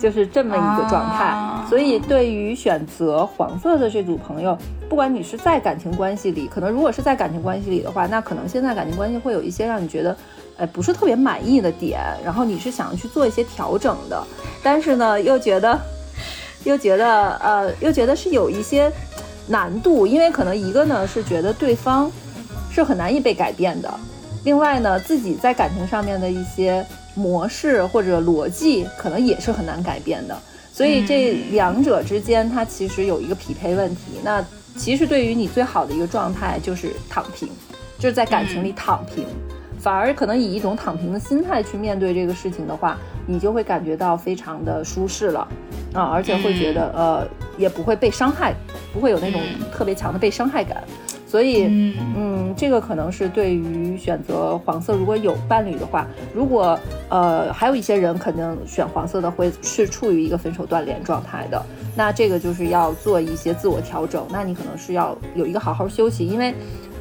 [0.00, 1.36] 就是这么一个状态。
[1.68, 4.56] 所以对于选择黄色的这组朋友，
[4.88, 10.16] 不管你是在感情关系里，可能如果是在感情关系里的话，那可能现在感情关系会有一些让你觉得，
[10.56, 14.20] 呃，不是特别满意的点，然后你是想要去做一些调整的，
[14.62, 15.78] 但是呢，又觉得，
[16.64, 18.90] 又觉得，呃，又觉得是有一些。
[19.48, 22.08] 难度，因为可能一个呢是觉得对方
[22.70, 23.92] 是很难以被改变的，
[24.44, 30.38] 另外呢自己在感情上面的一些模式或者逻辑可能也是很难改变的，
[30.72, 34.20] 所以这两者之间它其实有一个匹配问题。
[34.22, 34.44] 那
[34.76, 37.48] 其实对于你最好的一个状态就是躺平，
[37.98, 39.24] 就是在感情里躺平，
[39.78, 42.96] 反而可能以一种躺平的心态去面对这个事情的话，
[43.26, 45.46] 你就会感觉到非常的舒适了。
[45.92, 47.26] 啊，而且会觉得，呃，
[47.58, 48.54] 也不会被伤害，
[48.92, 49.40] 不会有那种
[49.74, 50.84] 特别强的被伤害感，
[51.30, 51.66] 所以，
[52.16, 56.76] 嗯，这个可能是对于选择黄色，如果有伴侣的话，如果，
[57.08, 61.64] 呃，还有一些人肯定选黄色的会是处于一个分手断联状态的，
[61.96, 66.52] 那这个就是要做一些自我调整，那你可能是要有一个好好休息，因为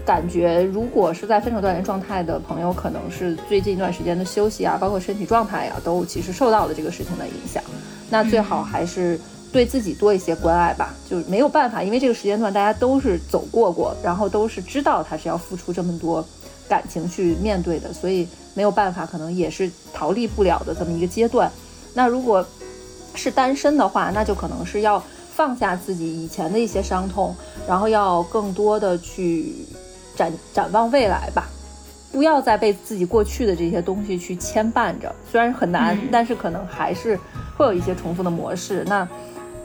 [0.05, 7.63] 感觉如果是在分手断联状态的朋友，可能是最近一段时间的休息啊，包括身体状态呀，都其实受到了这个事情的影响。
[8.11, 9.19] 那最好还是
[9.51, 16.23] 对自己多一些关爱吧，就是没有办法，因为这个时间段大家都是走过过，然后都是知道他是要付出这么多
[16.67, 21.51] 感情去面对的，所以没有办法，可能也是逃离不了的这么一个阶段。
[21.93, 22.45] 那如果
[23.15, 27.35] 是单身的话，那就可能是要放下自己以前的一些伤痛，
[27.67, 29.53] 然后要更多的去
[30.15, 31.49] 展展望未来吧。
[32.11, 37.19] 不要再被自己过去的这些东西去牵绊着，虽然很难，但是可能还是
[37.55, 38.83] 会有一些重复的模式。
[38.87, 39.07] 那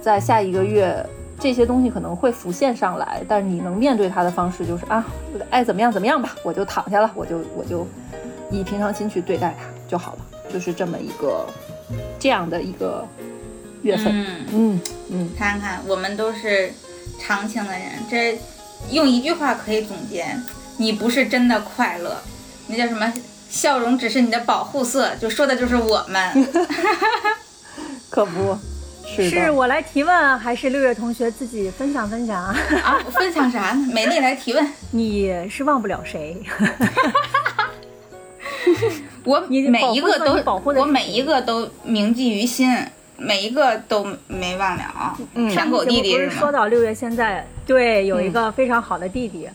[0.05, 0.95] 在下一个月，
[1.41, 5.03] 这些东西可能会浮现上来，但是你能面对它的方式就是啊，
[5.49, 7.87] 爱怎么样怎么样吧，我就躺下了，我就我就
[8.51, 10.19] 以平常心去对待它就好了，
[10.53, 11.47] 就是这么一个
[12.19, 13.03] 这样的一个
[13.81, 14.09] 月份。
[14.13, 16.71] 嗯嗯嗯，看看我们都是
[17.19, 18.39] 长情的人，这
[18.91, 20.27] 用一句话可以总结：
[20.77, 22.19] 你不是真的快乐。
[22.67, 23.11] 那叫什么？
[23.49, 26.47] 笑容只是你的保护色，就说的就是我们。
[28.11, 28.59] 可不
[29.07, 29.29] 是？
[29.31, 32.57] 是我来提问，还是六月同学自己分享分享啊？
[32.83, 33.87] 啊，分享啥呢？
[33.93, 34.67] 美丽来提问。
[34.91, 36.37] 你是忘不了谁？
[39.25, 42.71] 我每一个都我每一个都铭记于心，
[43.17, 45.17] 每一个都没忘了。
[45.51, 49.49] 舔狗弟弟不是说到六月现在，对，有一个非常好的弟弟。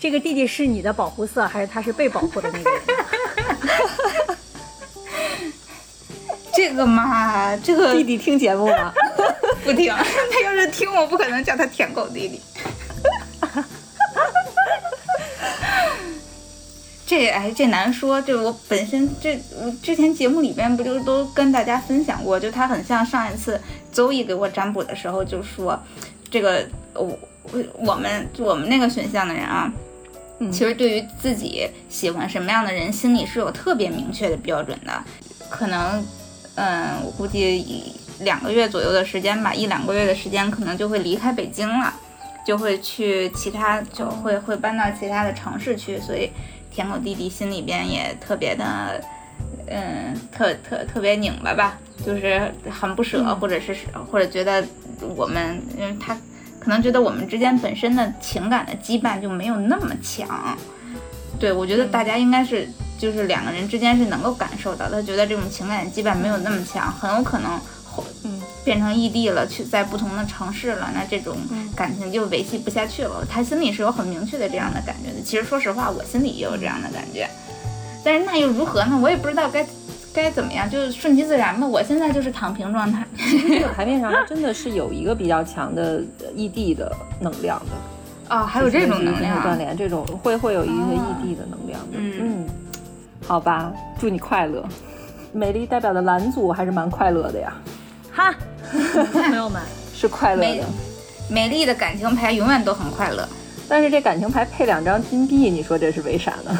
[0.00, 2.80] 这个弟弟是你的保护色，还是他是被保护的那个人？
[6.58, 8.92] 这个嘛，这个弟弟听节目吗？
[9.62, 9.94] 不听。
[9.94, 12.40] 他要是听，我不可能叫他舔狗弟弟。
[17.06, 18.20] 这哎，这难说。
[18.20, 19.40] 就我本身，这
[19.80, 22.40] 之前节目里边不就都跟大家分享过？
[22.40, 23.60] 就他很像上一次
[23.92, 25.80] 周易给我占卜的时候就说，
[26.28, 27.16] 这个我
[27.74, 29.72] 我们我们那个选项的人啊。
[30.50, 35.04] 其实对于自己喜欢什么样的人，心里是有特别明确的标准的。
[35.48, 36.04] 可能，
[36.58, 41.94] 嗯，我估计两个月左右的时间吧，一两个月的时间，可能就会离开北京了，
[42.44, 46.00] 就会去其他，就会会搬到其他的城市去。
[46.00, 46.30] 所以，
[46.72, 49.00] 舔狗弟弟心里边也特别的，
[49.68, 53.76] 嗯，特特特别拧巴吧，就是很不舍，或者是
[54.10, 54.64] 或者觉得
[55.14, 56.18] 我们，因为他。
[56.60, 60.58] 可能觉得我们之间本身的情感的羁绊就没有那么强，
[61.38, 62.68] 对我觉得大家应该是
[62.98, 67.58] 就是两个人之间是能够感受到，他觉得这种情感羁绊没有那么强，很有可能
[68.24, 71.36] 嗯变成异地了，去在不同的城市了，那这种
[71.74, 73.24] 感情就维系不下去了。
[73.30, 75.22] 他心里是有很明确的这样的感觉的。
[75.24, 77.28] 其实说实话，我心里也有这样的感觉，
[78.04, 78.98] 但是那又如何呢？
[79.00, 79.64] 我也不知道该。
[80.10, 81.66] 该怎么样就顺其自然吧。
[81.66, 83.06] 我现在就是躺平状态。
[83.16, 86.02] 其实这个牌面上它真的是有一个比较强的
[86.34, 86.90] 异地的
[87.20, 91.98] 能量的啊，还有这种能量断联，这种会会有一些异地的能量的。
[91.98, 92.46] 嗯，
[93.28, 93.70] 好吧，
[94.00, 94.64] 祝你快乐。
[95.34, 97.52] 美丽代表的蓝组还是蛮快乐的呀。
[98.10, 98.34] 哈，
[99.12, 99.60] 朋友们
[99.94, 100.64] 是快乐的。
[101.28, 103.28] 美丽的感情牌永远都很快乐，
[103.68, 106.58] 但是这感情牌配两张金币，你说这是为啥呢？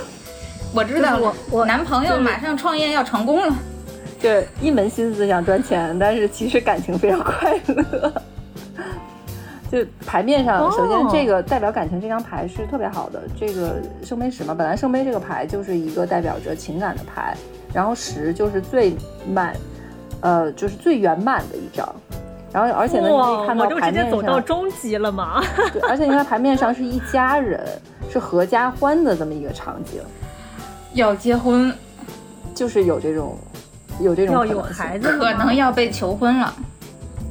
[0.74, 3.56] 我知道，我我男朋友马上创业要成功了，
[4.20, 8.12] 就是一门心思想赚钱，但是其实感情非常快乐。
[9.70, 13.22] 就牌面上，首先这个代表感情这张牌是特别好的。
[13.38, 17.36] 这个圣杯十嘛，本来圣杯这个牌就是一个代表着情感的牌，
[17.72, 18.96] 然后十就是最
[19.30, 19.54] 满，
[20.22, 21.86] 呃，就是最圆满的一张。
[22.50, 25.42] 然后而且呢，你可以看到牌面上，走到终极了吗？
[25.70, 27.60] 对，而且你看牌面上是一家人，
[28.10, 30.00] 是合家欢的这么一个场景，
[30.94, 31.70] 要结婚，
[32.54, 33.36] 就是有这种
[34.00, 36.54] 有这种要有孩子，可能要被求婚了。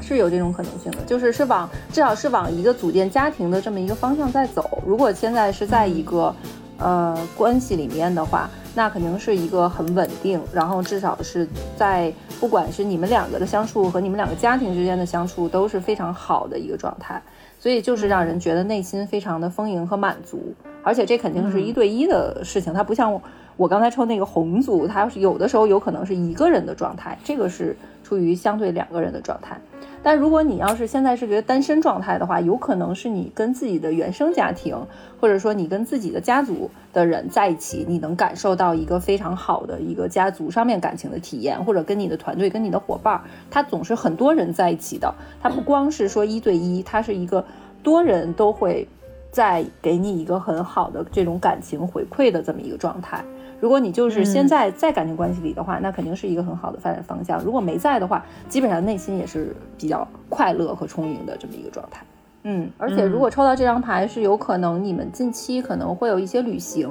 [0.07, 4.81] 是有这种可能性的，就是是往至少是往一个组建家庭的这么一个方向在走。
[4.85, 6.33] 如果现在是在一个，
[6.77, 11.45] 呃，关系里面的话，那肯定是一个很稳定，然后至少是
[11.75, 17.21] 在不管是你们两个的相处和你们两个家庭之间的相处都是非常好的一个状态，
[17.59, 20.53] 所以就是让人觉得内心非常的丰盈和满足。
[20.83, 23.19] 而且这肯定是一对一的事情，它不像
[23.57, 29.59] 我刚才抽那个红组，它是有的时候有可能是一个人的状态，这个是处于相对两个人的状态。
[30.07, 34.73] 但如果你要是现在是个单身状态的话，有可能是你跟自己的原生家庭，
[35.19, 47.43] 或者说你跟自己的家族的人在一起，你能感受到一个非常好的一个家族上面感情的体验，或者跟你的团队、跟你的伙伴，他总是很多人在一起的，他不光是说一对一，他是一个
[47.83, 48.87] 多人都会
[49.29, 53.21] 在给你一个很好的这种感情回馈的这么一个状态。
[53.59, 57.43] 如果你就是现在在感情关系里的话，那肯定是一个很好的发展方向。
[57.43, 62.05] 如果没在的话，基本上内心也是比较快乐和充盈的这么一个状态。
[62.43, 66.89] 嗯，而且如果抽到这张牌，是有可能你们近期可能会有一些旅行，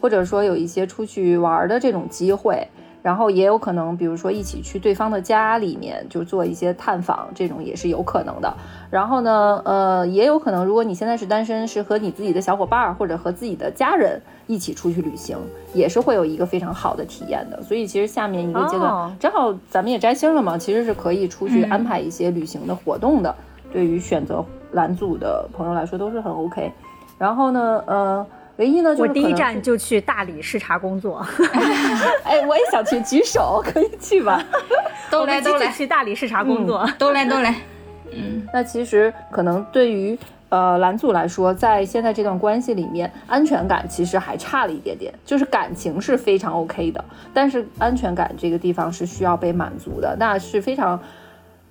[0.00, 2.66] 或者说有一些出去玩的这种机会。
[3.02, 8.52] 然后也有可能，比如说一起去对方的家里面，就做一些探访，这种也是有可能的。
[8.90, 15.38] 然后呢，呃，也有可能，如果你现在是单身，是和你自己的小伙伴或者和自己的家人一起出去旅行，
[15.72, 17.62] 也是会有一个非常好的体验的。
[17.62, 23.34] 所以其实下面一个阶段，正好咱们也摘星了嘛，其实是可以出去安排一些旅行的活动的。
[23.72, 26.72] 对于选择蓝组的朋友来说，都是很 OK。
[27.16, 28.26] 然后呢，呃。
[28.58, 31.24] 唯一呢，我第一站就去大理视察工作。
[32.24, 34.44] 哎，我也想去，举手可以去吧？
[35.10, 37.54] 都来都来，去大理视察工作，都来 都来。
[38.12, 45.14] 嗯，那其实可能对于呃蓝组来说，在现在这段关系里面，安全感其实还差了一点点。
[45.24, 51.00] 就是感情是非常 OK 的，但是安全感这个地方是需要被满足的，那是非常。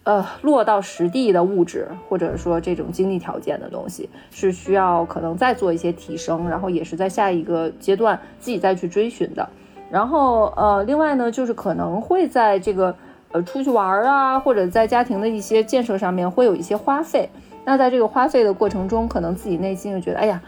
[0.08, 9.50] 呃，落到实地的物质，或者说这种经济条件的东西，是需要可能再做一些提升，然后也是在下一个阶段自己再去追寻的。
[9.92, 12.96] 然后呃，另外呢，就是可能会在这个
[13.34, 17.30] 呃出去玩啊，或者在家庭的一些建设上面会有一些花费。
[17.66, 20.42] 那在这个花费的过程中，可能自己内心就觉得，哎呀，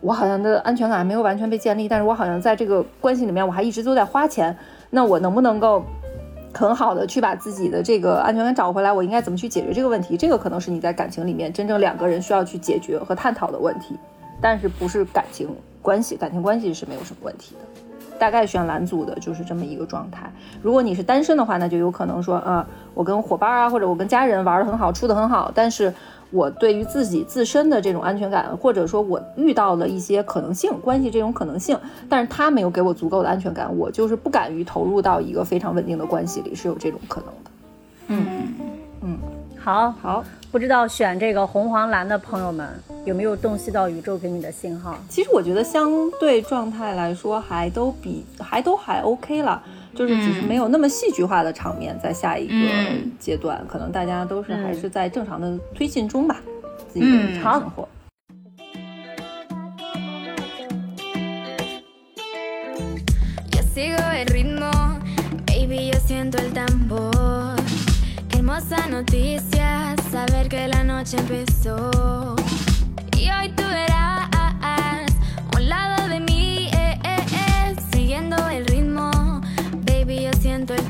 [0.00, 4.56] 我好像的安全感还没有完全被建立，但是我好像在这个关系里面我还一直都在花钱，
[4.90, 5.84] 那我能不能够？
[6.56, 10.16] 很好的去把自己的这个安全感找回来，我应该怎么去解决这个问题？
[10.16, 13.96] 这个可能是你在感情里面真正两个人需要去解决和探讨的问题，
[14.40, 15.48] 但是不是感情
[15.82, 17.60] 关系，感情关系是没有什么问题的。
[18.18, 20.32] 大概选蓝组的就是这么一个状态。
[20.62, 25.92] 如果你是单身的话，那就有可能说，啊，我跟伙伴啊，或者我跟家人玩的很好，处的很好，但是。
[26.30, 37.50] 我对于自己自身的这种安全感，或者说我遇到了一些可能性关系这种可能性，但是他没有给我足够的安全感，我就是不敢于投入到一个非常稳定的关系里，是有这种可能的。
[38.08, 38.26] 嗯
[39.02, 39.18] 嗯，
[39.58, 42.68] 好好，不知道选这个红黄蓝的朋友们
[43.04, 44.96] 有没有洞悉到宇宙给你的信号？
[45.08, 49.62] 其实我觉得相对状态来说，还都比还都还 OK 了。
[49.96, 52.54] 就是只是没有那么戏剧化的场面，在下一个
[53.18, 56.36] 阶段，可能大家都是还是在正常的推进中吧，
[56.92, 57.88] 自己的日常生活。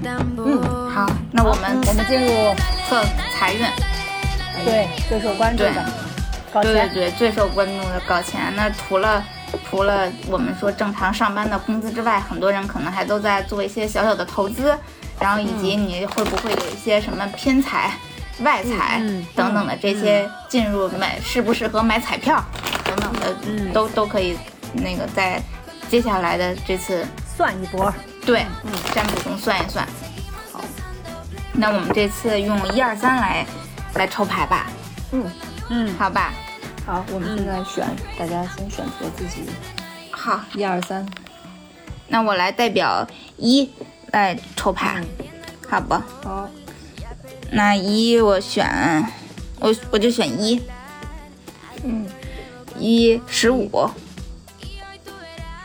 [0.08, 2.54] 嗯，好，那我们我们进入
[2.88, 3.02] 测
[3.34, 3.60] 财运，
[4.64, 5.84] 对最受关注的，
[6.52, 8.52] 对对对，最受关注的搞钱。
[8.54, 9.22] 那除了
[9.68, 14.76] 除了我们说正常上班的工资之外，很多人可能还都在做一些小小的投资，
[15.18, 17.92] 然后以及你会不会有一些什么偏财、
[18.40, 19.00] 外财
[19.34, 22.42] 等等的这些进入买适不适合买彩票
[22.84, 24.36] 等等的，都都可以
[24.72, 25.42] 那个在
[25.88, 27.04] 接下来的这次
[27.36, 27.92] 算一波。
[28.26, 29.86] 对，嗯，占卜中算一算。
[30.52, 30.60] 好，
[31.52, 33.46] 那我们这次用一二三来
[33.94, 34.66] 来抽牌吧。
[35.12, 35.24] 嗯
[35.70, 36.34] 嗯，好吧。
[36.84, 37.86] 好，我们现在选，
[38.18, 39.48] 大家先选择自己。
[40.10, 41.06] 好，一二三。
[42.08, 43.06] 那我来代表
[43.36, 43.70] 一
[44.10, 45.02] 来抽牌。
[45.68, 46.48] 好不，好，
[47.50, 49.04] 那一我选，
[49.60, 50.60] 我我就选一，
[51.82, 52.06] 嗯，
[52.78, 53.88] 一十五，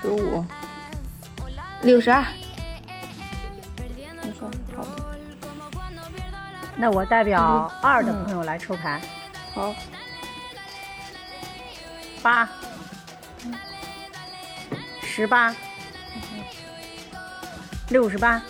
[0.02, 0.44] 十五，
[1.84, 2.26] 六十二，
[6.82, 9.00] 那我代表二的朋友来抽牌，
[9.54, 9.72] 好，
[12.24, 12.50] 八，
[15.04, 15.56] 十八，
[17.90, 18.42] 六十八，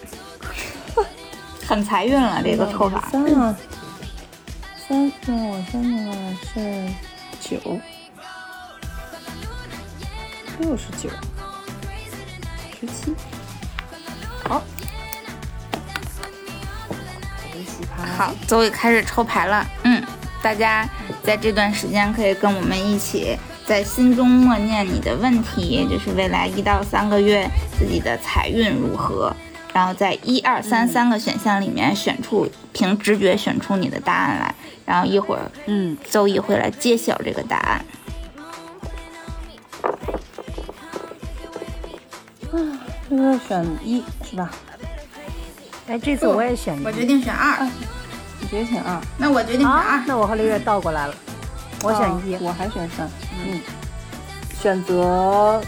[1.68, 3.10] 很财运了这个抽法。
[3.12, 3.54] 三啊，
[4.88, 6.18] 三，那我三的话
[6.54, 6.88] 是
[7.42, 7.60] 九，
[10.60, 11.10] 六十九，
[12.80, 13.14] 十七，
[17.64, 19.66] 洗牌，好，周宇开始抽牌了。
[19.84, 20.04] 嗯，
[20.42, 20.88] 大家
[21.24, 29.34] 在这段时间可以跟我们一起在心中默念你的问题，就是未来一到三个月自己的财运如何，
[29.74, 34.56] 然后在一二三三个选项里面选出，凭直觉选出你的答案来，
[34.86, 37.86] 然后一会儿嗯，周易会来揭晓这个答案。
[43.10, 44.50] 这个选一是吧？
[45.92, 47.68] 哎，这次我也选一我决定选二，
[48.40, 50.04] 你决定选二，那我决定选啊二，。
[50.08, 51.14] 那我和六月倒过来了，
[51.84, 53.10] 我选一哦，我还选三，
[53.46, 53.60] 嗯，
[54.58, 55.62] 选择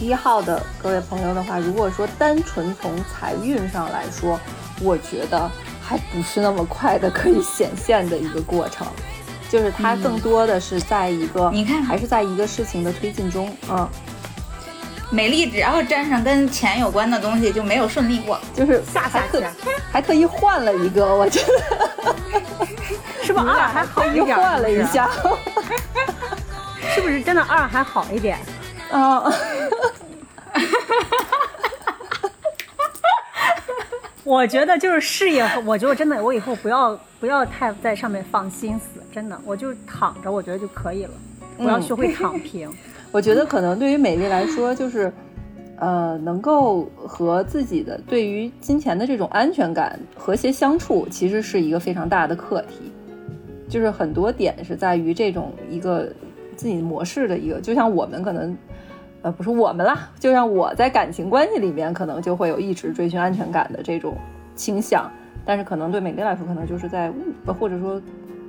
[0.00, 4.40] 一号的各位朋友的话，如果说单纯从财运上来说，
[4.80, 5.48] 我觉得
[5.80, 8.84] 还不是那么快的可以显现的一个过程，
[9.48, 13.88] 就是它更多的是在一个，你看还是在一个事情的推进中，嗯，
[15.10, 18.38] 美丽只要沾上跟钱有关的东西，就没有顺利过。
[18.54, 19.52] 就是下下还特下
[19.92, 22.16] 还特意换了一个，我觉得
[23.22, 24.36] 是不是二还好一点？
[24.36, 25.08] 换了一下，
[26.94, 28.38] 是不是真的二还好一点？
[28.90, 29.22] 啊。
[34.24, 41.12] 我觉得就是事业，我觉得真的，我以后不要不要太在上面放心思，真的，我就躺着，我觉得就可以了。
[41.58, 42.68] 我要学会躺平。
[43.12, 45.10] 我觉得可能对于美丽来说，就是，
[45.78, 52.92] 呃，能够和自己的对于金钱的这种安全感和谐相处，其实是一个非常大的课题。
[53.68, 56.12] 就是很多点是在于这种一个
[56.54, 58.56] 自己模式的一个，就像我们可能，
[59.22, 64.14] 呃，不是我们啦，就像我在感情关系里面，可能就会有一直追寻安全感的这种
[64.54, 65.10] 倾向，
[65.44, 68.00] 但是可能对美丽来说，可能就是在物或者说，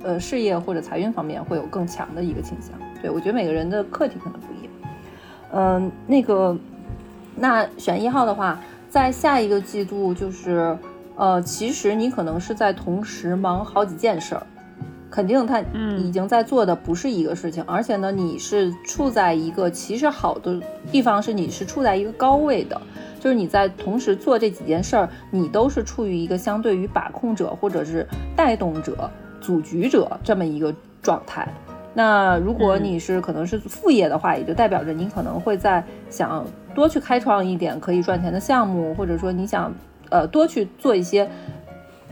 [0.04, 2.78] 呃，事业或者财运方面会有更强的一个倾向。
[3.00, 4.72] 对我觉得每个人的课题可能不一样。
[5.52, 6.56] 嗯、那个，
[7.36, 10.76] 那选一号的话，在下一个季度就是，
[11.16, 14.46] 呃，其实你可能是在同时忙好几件事儿。
[15.10, 20.60] 肯定他嗯已经在做的不是一个事情，而且呢，你是处在一个其实好的
[20.92, 22.78] 地方是你是处在一个高位的，
[23.18, 31.48] 就是你在同时做这几件事儿，你都是处于一个相对于把控者或者是带动者、组局者这么一个状态。
[31.98, 39.74] 那如果你是可能是副业的话，也就代表着你可能会在想多去开创一点可以赚钱的项目，或者说你想
[40.08, 41.28] 呃多去做一些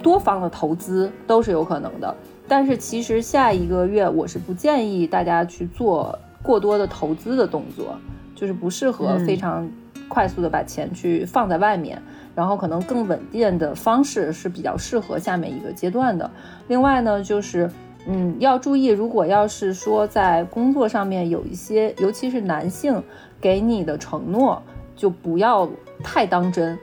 [0.03, 2.13] 多方的投资都是有可能的。
[2.49, 7.97] 但是其实下一个月我是不建议大家去做过多的投资的动作，
[8.35, 9.71] 就是不适合非常
[10.09, 12.03] 快速的把钱去放在外面，
[12.35, 16.29] 然后可能更稳定的方式是比较适合下面一个阶段的。
[16.67, 17.71] 另外呢，就是
[18.07, 23.03] 嗯要注意，如果要是说在工作上面有一些，尤其是男性
[23.41, 24.63] 给你的承诺，
[24.95, 25.69] 就不要
[26.03, 26.79] 太当真。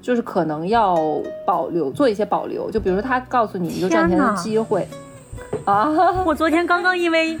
[0.00, 0.96] 就是可能要
[1.44, 4.88] 保留做一些保留，就比如说他告诉你一个赚钱的机会，
[5.66, 5.90] 啊，
[6.24, 7.38] 我昨天刚刚因为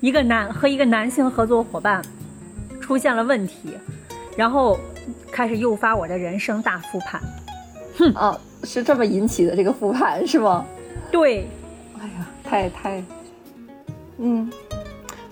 [0.00, 2.00] 一个男和一个男性合作伙伴
[2.80, 3.74] 出现了问题，
[4.34, 4.78] 然后
[5.30, 7.20] 开始诱发我的人生大复盘。
[7.98, 10.64] 哼啊，是这么引起的这个复盘是吗？
[11.10, 11.46] 对，
[12.00, 13.04] 哎呀，太太，
[14.16, 14.50] 嗯，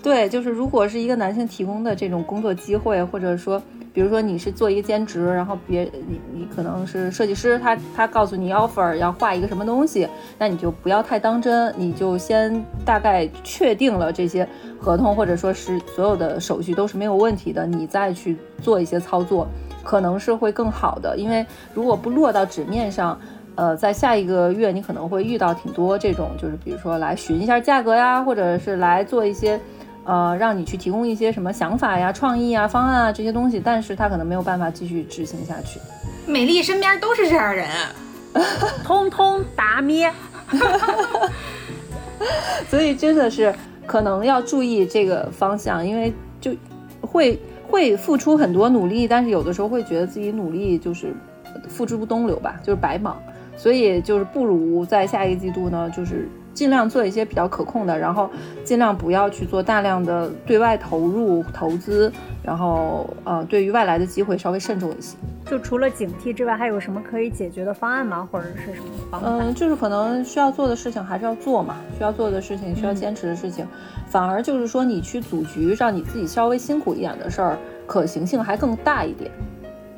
[0.03, 3.59] 对，就是如果是一个男性提供的这种工作机会，或者说，
[3.91, 10.07] 比如说你是做一个兼职，然后别你你可能是设计师，他他告诉你 offer 要画一个什么东西，
[10.37, 14.47] 那你就不要太当真，你就先大概确定了这些
[14.79, 19.47] 合同或者说是所有的手续都是没有问题的，你再去做一些操作，
[19.83, 21.43] 可能是会更好的，因为
[21.73, 23.19] 如果不落到纸面上。
[23.59, 29.59] 呃，在下一个月你可能会遇到挺多这种，就是比如说来询一下价格呀，或者是来做一些，
[30.05, 35.77] 呃，让你去提供一些什么想法呀、创意啊、方案啊这些东西，但是他可能没有办法继续执行下去。
[36.25, 37.67] 美丽身边都是这样人，
[38.81, 40.09] 通通达咩。
[42.69, 43.53] 所以真的是
[43.85, 46.55] 可能要注意这个方向，因为就
[47.01, 47.37] 会
[47.67, 51.13] 会付出很多努力，但是有的时候会觉得自己努力就是
[51.67, 53.21] 付之不东流吧，就是白忙。
[53.59, 58.29] 所以就是不如在下一个季度呢，就是尽量做一些比较可控的，然后
[58.63, 62.09] 尽量不要去做大量的对外投入投资，
[62.41, 65.17] 然后呃，对于外来的机会稍微慎重一些。
[65.45, 68.27] 就除了警惕之外，还有什么可以解决的方案吗？
[68.31, 69.27] 或者是什么方法？
[69.27, 73.67] 嗯，就是可能需要做的事情还是要做嘛，需要做的事情，需要坚持的事情，
[74.07, 79.29] 反而就是说你去组局，让你自己稍微辛苦一点的事儿，可行性还更大一点。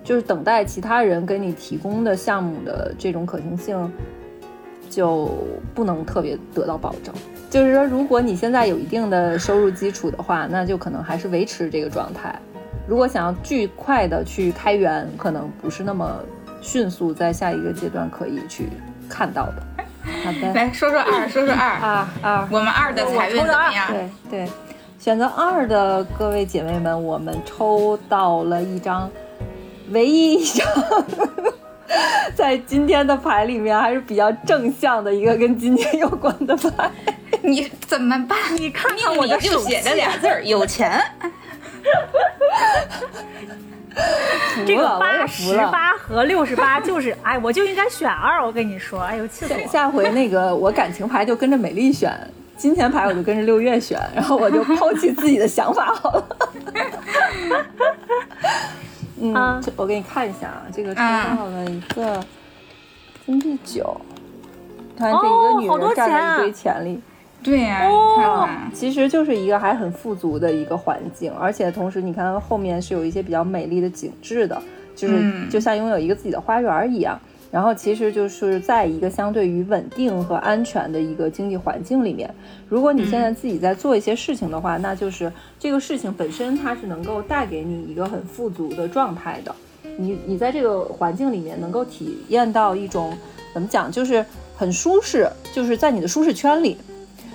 [0.03, 3.91] 就是等待其他人给你提供的项目的这种可行性，
[4.89, 5.29] 就
[5.75, 7.13] 不能特别得到保证。
[7.49, 12.33] 就是说，如果你现在有一定的收入基础的话，那就可能还是维持这个状态。
[12.87, 16.19] 如果想要巨快的去开源，可能不是那么
[16.61, 18.69] 迅速在下一个阶段可以去
[19.07, 19.63] 看到的。
[20.23, 23.87] 好的，来说说二，说说二啊啊，我们二的财运怎么样？
[23.91, 24.49] 对对，
[24.97, 29.09] 选择二的各位姐妹们，我们抽到了一张。
[29.91, 30.67] 唯一一张
[32.35, 36.89] 在今天的牌里面还是比较正向的一个跟今天有关的牌，
[37.41, 38.37] 你怎么办？
[38.57, 41.01] 你看看我的就写着俩字儿：有钱。
[44.65, 48.45] 这个八十八和六十八 就是，哎，我就应该选二。
[48.45, 49.67] 我跟你说，哎呦，气死我！
[49.67, 52.17] 下回那个我感情牌就跟着美丽选，
[52.55, 56.25] 金钱牌我就跟着六月选，然后我就抛弃自己的想法好了。
[59.21, 61.01] 嗯，我给你看一下啊，这个抽
[61.37, 62.19] 到了一个
[63.25, 63.95] 金币九，
[64.97, 66.99] 看这一个女人站在一堆钱里，
[67.43, 74.61] 对呀，哦，其实就是一个还很富足的一个环境，而且同时你看后面是有一些比较美丽的景致的，
[74.95, 77.19] 就是就像拥有一个自己的花园一样。
[77.51, 82.33] 然后其实就是在一个相对于稳定和安全的一个经济环境里面，
[82.69, 85.29] 如果你现在自己在做一些事情的话，那就是
[85.59, 89.53] 这个事情本身它是能够带给你一个很富足的状态的。
[89.97, 93.13] 你你在这个环境里面能够体验到一种
[93.53, 94.25] 怎么讲，就是
[94.55, 96.77] 很舒适，就是在你的舒适圈里。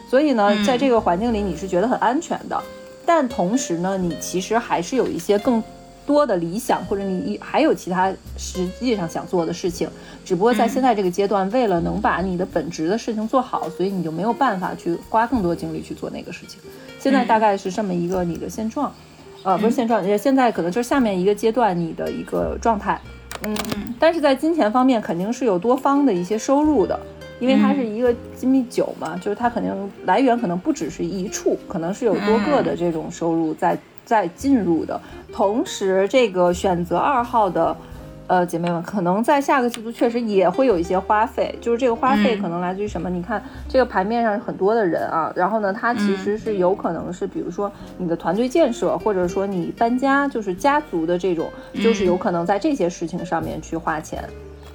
[0.08, 2.58] 所以呢，在这个环境里你是觉得很安全的，
[3.04, 5.62] 但同时呢，你其实还是有一些更。
[6.07, 9.88] 多的理想，或者你还有其他实际上想做的事情，
[10.24, 16.61] 只不过在现在这个阶段，为了能把你的本职的事情做好，所以你就没有办法去花更多精力去做那个事情。
[17.00, 18.92] 现在大概是这么一个你的现状，
[19.42, 23.00] 呃，不是现状，现在可能就是下面一个阶段你的一个状态，
[23.42, 23.57] 嗯，
[23.98, 26.98] 但是在金钱方面肯定是有多方的一些收入的，
[27.40, 33.76] 因为它是一个金币九嘛，就是它肯定来源可能不只是一处，可能是有多个的这种收入在。
[34.07, 34.98] 在进入的
[35.30, 37.76] 同时，这个选择二号的，
[38.28, 43.11] 呃，姐妹们，可能在下个季度确实也会有一些花费，就是这个花费可能来自于什么？
[43.11, 54.22] 你看这个牌面上很多的人啊，然后呢，它其实是有可能是，比如说你的团队建设，或者说你搬家，就是家族的这种，就是有可能在这些事情上面去花钱。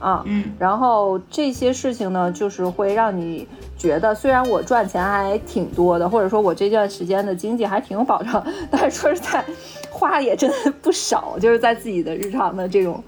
[0.01, 3.47] 啊，嗯，然后这些事情呢，就是会让你
[3.77, 9.45] 觉得，虽然我赚钱还挺多的，或者说我这段时间的经济还挺有保障，但是说实在，
[9.91, 13.01] 花也真的不少，就是在自己的日常的这种，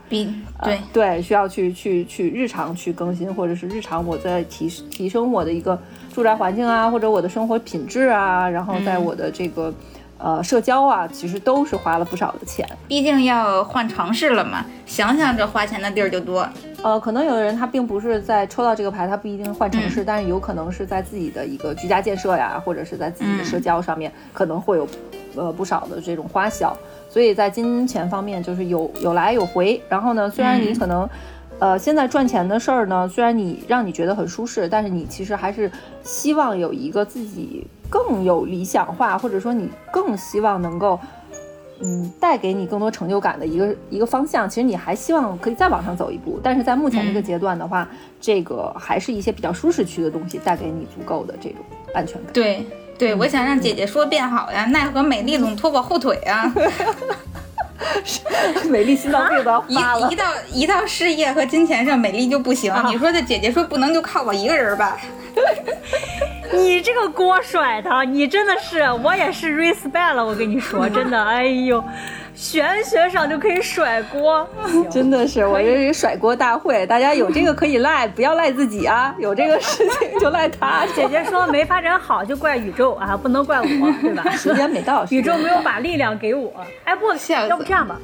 [0.64, 0.78] 对。
[0.94, 5.78] 对，需要去去去日常去更新，或者是日常我在提提升我的一个
[6.14, 9.74] 住宅环境啊，或者我的生活品质啊，然后在我的这个。
[10.18, 14.66] 呃，社交啊，其实都是花了不少的钱，毕竟要换城市了嘛。
[14.86, 16.48] 想想这花钱的地儿就多。
[16.82, 24.88] 呃，可能有的人他并不是在抽到这个牌，他不一定换城市，但是有可能是在自己的一个居家建设呀，或者是在自己的社交上面，可能会有
[25.36, 26.76] 呃不少的这种花销。
[27.10, 29.82] 所以在金钱方面，就是有有来有回。
[29.90, 31.10] 然后呢，虽然你可能。
[31.60, 35.72] 呃，现在赚钱的事儿呢，虽然你让你觉得很舒适，但是你其实还是
[36.04, 41.00] 希望有一个自己更有理想化，或者说你更希望能够，
[41.80, 44.50] 嗯，带给你更多成就感的一个一个方向。
[44.50, 47.88] 其实你还希望可以再往上走一步，但是在目前这个阶段的话，
[48.20, 51.60] 这个还是一些比较舒适区的东西带给你足够的这种
[51.94, 52.34] 安全感。
[52.34, 52.66] 对
[52.98, 56.52] 对，我想让姐姐说变好呀，奈何美丽总拖我后腿啊。
[58.70, 60.10] 美丽心脏病都要发了。
[60.10, 62.74] 一一到一到事业和金钱上，美丽就不行。
[62.88, 64.98] 你说这姐姐说不能就靠我一个人吧？
[66.64, 70.26] 你这个锅甩的，你真的是，我也是 respect 了。
[70.26, 71.84] 我跟你说，真的，哎呦。
[72.36, 74.50] 玄学上就可以甩锅，
[74.90, 79.14] 真的是我这是甩锅大会，大家有这个可以赖，不要赖自己啊！
[79.20, 80.84] 有这个事情就赖他。
[80.98, 83.68] 姐姐说没发展好就怪宇宙啊，不能怪我，
[84.02, 84.28] 对吧？
[84.34, 86.52] 时间没到，宇宙没有把力量给我。
[86.86, 87.06] 哎，不，
[87.48, 88.00] 要不这样吧，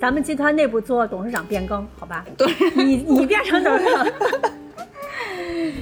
[0.00, 2.24] 咱们集团内部做董事长变更，好吧？
[2.36, 4.04] 对，你你变成董事长。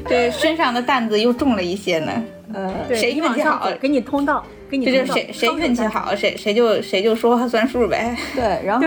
[0.09, 2.13] 这身上的担子又重了一些呢。
[2.55, 8.17] 呃，谁运气好给你通道，给你这就通道是谁谁运气好，谁谁就谁就说话算数呗。
[8.37, 8.87] 对，然后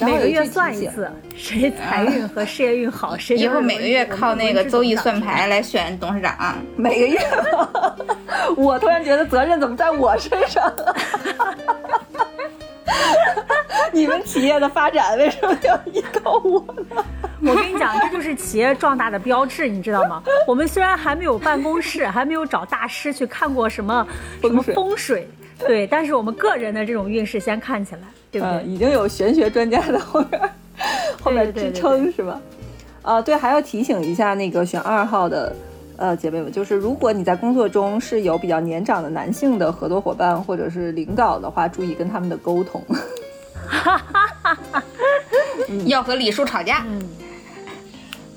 [0.00, 5.32] 每个月算一次，谁财运和事业运好， 谁以后每个月靠那个周易算牌。
[5.32, 6.54] 牌来选董事长。
[6.76, 7.18] 每个月，
[8.56, 10.70] 我突然觉得责任怎么在我身上？
[13.92, 17.04] 你们企业的发展为什么要依靠我呢？
[17.42, 20.22] 我跟你讲，这就是企业壮大的标志，你知道吗？
[20.46, 24.06] 我们虽然还没有办公室，还没有找大师去看过什么
[24.40, 25.28] 什么风水，
[25.58, 28.68] 对，但是我们个人的这种运势先看起来，对不呃，对？
[28.68, 30.40] 已经有玄学专家在后面
[31.20, 32.40] 后面支撑是吧？
[33.02, 35.54] 啊，对，还要提醒一下那个选二号的
[35.96, 42.82] 呃姐妹们，就是如果你在工作中是有比较年长的男性的合作伙伴或者是领导的话，注意跟他们的沟通。
[45.86, 47.02] 要和李叔吵架，嗯，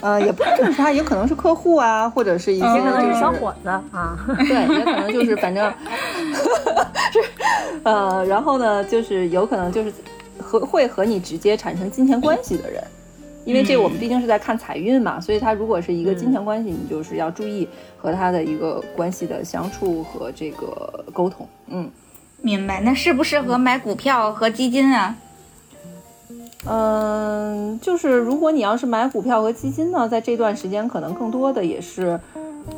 [0.02, 5.72] 呃，也不一定是他，也可能是客户啊，或者是一些也可能就是小伙子啊， 对，也可能就是反正
[7.12, 7.20] 是
[7.84, 9.94] 呃，然后呢，就是有可能就是
[10.40, 12.84] 和会和你直接产生金钱关系的人，
[13.46, 17.68] 因为这我们毕竟是在看财运嘛，所以他如果是一个金钱关系，你就是要注意
[17.98, 21.48] 和他的一个关系的相处和这个沟通。
[21.68, 21.90] 嗯
[22.42, 22.82] 明白？
[22.82, 25.16] 那适不适合买股票和基金啊？
[26.68, 32.20] 嗯，就是如果你要是买股票和基金呢，在这段时间可能更多的也是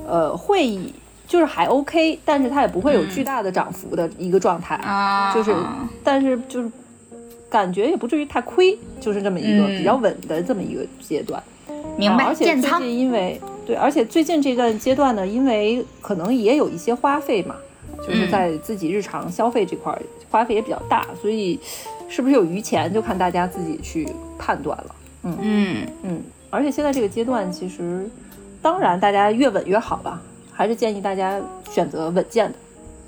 [0.08, 0.94] 呃会以
[1.28, 4.76] 就是还 OK，但是它也不会有巨大的涨幅的一个状态。
[4.76, 5.56] 啊，就是，
[6.04, 6.72] 但是就是
[7.50, 11.42] 感觉也不至于太亏，就是这么一个嗯比较稳的这么一个阶段。
[11.98, 12.26] 明白。
[12.26, 17.56] 啊而且最近因为对，而且最近这段阶段呢，因为可能也有一些花费嘛，
[18.06, 21.60] 就是嗯在自己日常消费这块儿花费也比较大，所以
[22.10, 24.96] 是不是有余钱就看大家自己去判断了。
[25.24, 28.10] 嗯，嗯嗯，而且现在这个阶段，其实
[28.62, 30.22] 当然大家越稳越好吧，
[30.52, 31.40] 还是建议大家
[31.70, 32.58] 选择稳健的。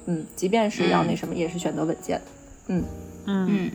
[0.06, 2.26] 嗯，即便是要那什么，也是选择稳健的。
[2.68, 2.84] 嗯
[3.26, 3.72] 嗯，嗯，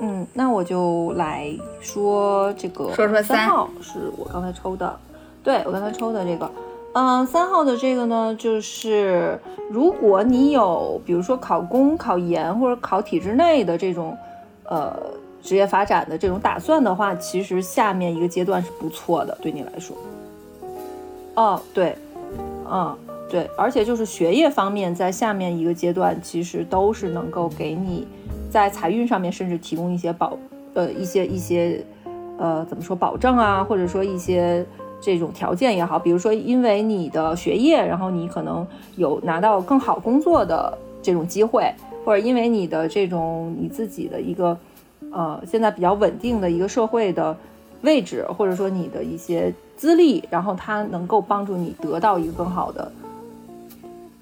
[0.00, 4.98] 嗯，那我就来说这个说说三三号是我刚才抽的，
[5.42, 6.50] 对我刚才抽的这个，
[6.98, 9.38] 嗯、三号的这个呢，就是
[9.70, 14.16] 如果你有比如说考公、考研或者考体制内的这种
[14.64, 14.96] 呃
[15.42, 19.94] 职业发展的这种打算的话，其实下面一个阶段是不错的，对你来说。
[21.34, 21.94] 哦，对，
[22.66, 22.96] 嗯，
[23.28, 28.08] 对，而且就是学业方面，在下面一个阶段，其实都是能够给你
[28.50, 30.38] 在财运上面，甚至提供一些保，
[30.72, 31.84] 呃，一些一些，
[32.38, 34.64] 呃，怎么说保证啊，或者说一些
[35.06, 41.72] 这种条件也好，比如说因为你的学业，然后你可能有拿到更好工作的这种机会，
[42.04, 44.58] 或者因为你的这种你自己的一个，
[45.12, 47.36] 呃，现在比较稳定的一个社会的
[47.82, 52.90] 位置，或者说你的一些资历，然后它能够帮助你得到一个更好的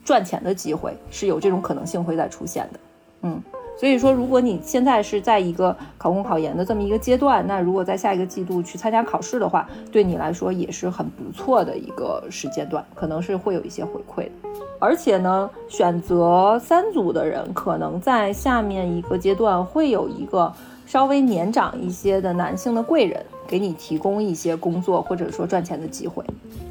[0.05, 2.80] 赚钱的机会，是有这种可能性会在出现的。
[3.22, 3.43] 嗯，
[3.77, 14.31] 所以说，如果你现在是在一个考公考研的这么一个阶段，那如果在下一个季度去参加考试的话，对你来说也是很不错的一个时间段，可能是会有一些回馈的。
[14.79, 20.53] 而且呢，选择三组的人，可能在下面一个阶段会有一个
[20.87, 26.24] 稍微年长一些的男性的贵人，给你提供一些工作或者说赚钱的机会。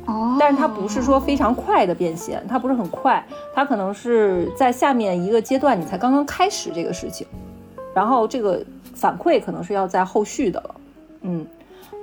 [0.05, 7.25] 哦，但是它不是说非常快的变现，它不是很快，它可能是在下面一个阶段你才刚刚开始这个事情，
[7.93, 10.75] 然后这个反馈可能是要在后续的了，
[11.21, 11.45] 嗯，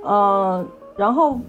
[0.03, 0.65] 呃，
[0.97, 1.39] 然后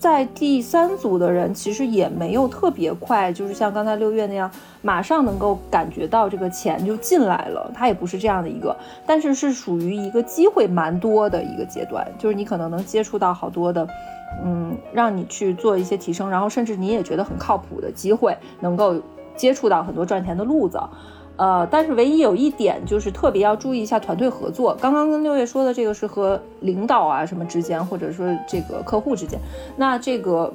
[0.00, 8.74] 在第三组的人其实也没有特别快，就是像刚才六月那样，马上能够感觉到这个钱就进来了，他也不是这样的一个，
[9.04, 13.86] 但是是属于一个机会蛮多的一个阶段，就是你可能能接触到好多的。
[14.42, 18.94] 嗯，让你去做一些提升，然后甚至你也觉得很靠谱的机会，能够
[19.36, 20.80] 接触到很多赚钱的路子。
[21.40, 24.76] 呃，但是唯一有一点就是特别要注意一下团队合作。
[24.78, 29.40] 刚刚跟六月说的这个是和领导啊什么之间，或者说这个客户之间。
[29.74, 30.52] 那这个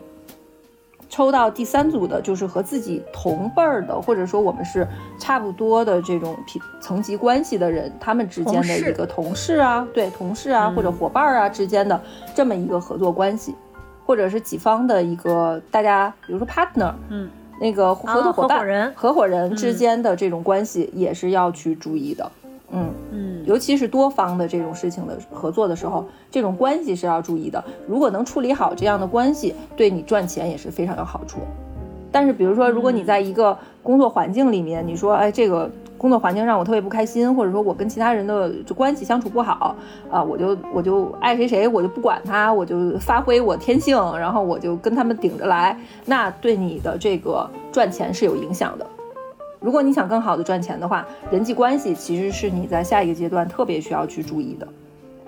[1.09, 11.99] 抽到第三组的就是和自己同辈儿的，或者说我们是差不多的这种平层级关系的人，他们之间的一个同事啊，对同事啊、或者伙伴儿啊之间的
[12.35, 13.55] 这么一个合作关系。
[14.07, 17.27] 或者是己方的一个大家，比如说 partner，嗯，
[17.59, 22.31] 那个合作伙伴、合伙人合伙人之间的这种关系也是要去注意的，
[22.71, 27.63] 嗯嗯，尤其是多方的这种事情的合作的时候，这种关系是要注意的。
[27.87, 31.39] 如果能处理好这样的关系，对你赚钱也是非常有好处。
[32.15, 39.75] 但是，比如说，如果你在一个工作环境里面，你说，哎，这个工工作环境让我特别不开心，或者说我跟其他人的关系相处不好
[40.11, 48.85] 啊，我就我就爱谁谁，我就不管他，我就发挥我天性，然后我就跟他们顶着来，那对你的这个赚钱是有影响的。
[49.59, 54.67] 如果你想更好的赚钱的话，人际关系其实是你在下一个阶段特别需要去注意的，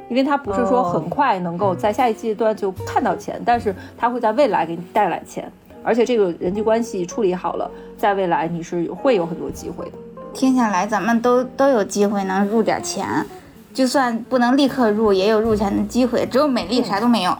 [0.10, 5.52] 因为它不是说很快能够在下一阶段就看到钱，但是它会在未来给你带来钱，
[5.88, 9.94] 而且这个人际关系处理好了，在未来你是会有很多机会的。
[10.34, 13.26] 听下来，咱们都都有机会能入点钱，
[13.74, 16.26] 就算不能立刻入，也有入钱的机会。
[16.26, 17.38] 只有美丽啥都没有，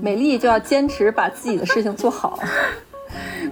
[0.00, 2.38] 美丽就要坚持把自己的事情做好。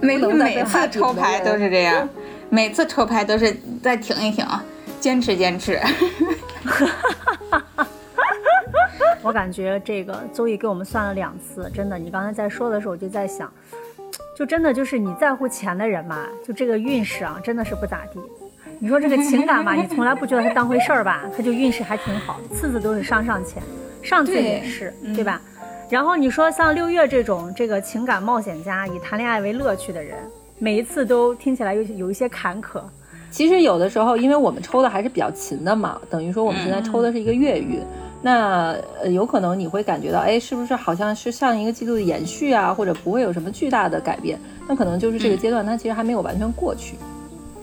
[0.01, 2.09] 美 丽每次抽牌都是这样，
[2.49, 4.43] 每次抽牌都是再挺一挺，
[4.99, 5.79] 坚持坚持。
[9.23, 13.47] 我感觉这个周易给我们算了两次，真的，你刚才在说的时候，我就在想，
[14.35, 18.19] 就真的就是你在乎钱的人嘛，就这个运势啊，真的是不咋地。
[18.79, 23.61] 你说这个情感嘛，你从来不觉得它当回事儿吧， 它就运势还挺好，次次都是上上签，
[24.01, 25.39] 上次也是，对吧？
[25.89, 30.17] 然后你说像六月这种这个情感冒险家，以谈恋爱为乐趣的人，
[30.57, 32.81] 每一次都听起来有有一些坎坷。
[33.29, 37.79] 其实有的时候，因为我们抽的还是比较勤的嘛，等于说我们现在抽的是一个月运，
[38.21, 44.39] 那呃有可能你会感觉到，哎，是不是好像是上一个季度的延续啊，或者不会有什么巨大的改变？
[44.67, 46.95] 那可能就是这个阶段它其实还没有完全过去。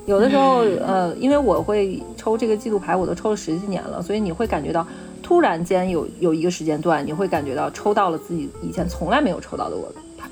[0.07, 4.87] 有的时候，呃，因为我会抽这个季度牌，我都抽了十几年了，所以你会感觉到，
[5.23, 9.87] 突然间有有一个时间段，你会感觉到抽到了自己以前从来没有抽到的我
[10.17, 10.27] 牌，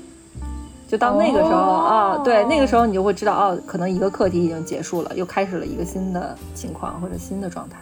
[0.87, 7.77] 就到那个时候啊、对，那个时候你就会知道，哦，可能一个课题已经结束了，又开始了一个新的情况或者新的状态。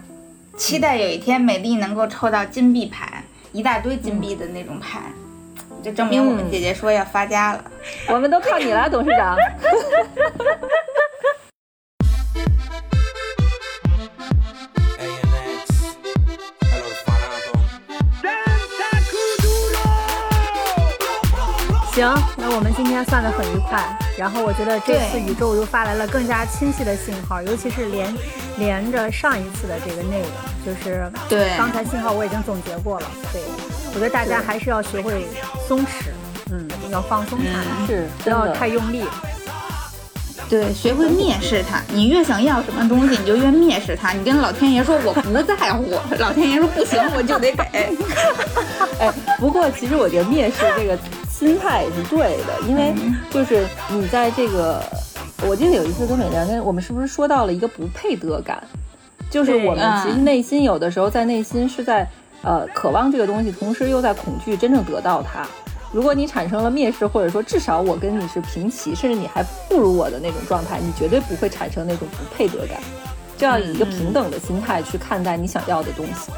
[0.58, 5.01] 期待有一天美丽能够抽到金币牌，一大堆金币的那种牌，
[5.84, 7.64] 就证明我们姐姐说要发家了。
[8.08, 9.36] 我们都靠你了，董事长。
[21.96, 23.82] 行，那我们今天算得很愉快。
[24.18, 28.14] 然后我觉得这次宇宙又发来了更加清晰的信号，尤其是连
[28.58, 30.30] 连着上一次的这个内容，
[30.66, 33.08] 就是对刚才信号我已经总结过了。
[33.32, 33.41] 对，
[33.93, 35.26] 我觉得大家还是要学会
[35.70, 36.10] 松弛，
[36.52, 39.06] 嗯，要放松下来，是不要太用力。
[40.50, 41.82] 对，学会蔑视它。
[41.88, 44.12] 你越想要什么东西，你就越蔑视它。
[44.12, 47.64] 你跟老天爷说我不在乎，老天爷说不行，我就得给。
[49.00, 50.98] 哎，不过其实我觉得蔑视这个
[51.38, 52.94] 心态也是对的，因为
[53.30, 54.82] 就是你在这个，
[55.46, 58.64] 我记得有一次跟美良跟我们是不是说到了一个不配得感，
[59.30, 62.08] 就是我们其实内心有的时候在内心是在
[62.42, 65.46] 呃渴望这个东西，同时又在恐惧真正得到它。
[65.92, 72.80] 如果你产生了蔑视，或者说至少我跟你是平齐，甚至你还不如我的那种状态，你绝对不会产生那种不配得感。
[73.38, 76.32] 就要以一个平等的心态去看待你想要的东西，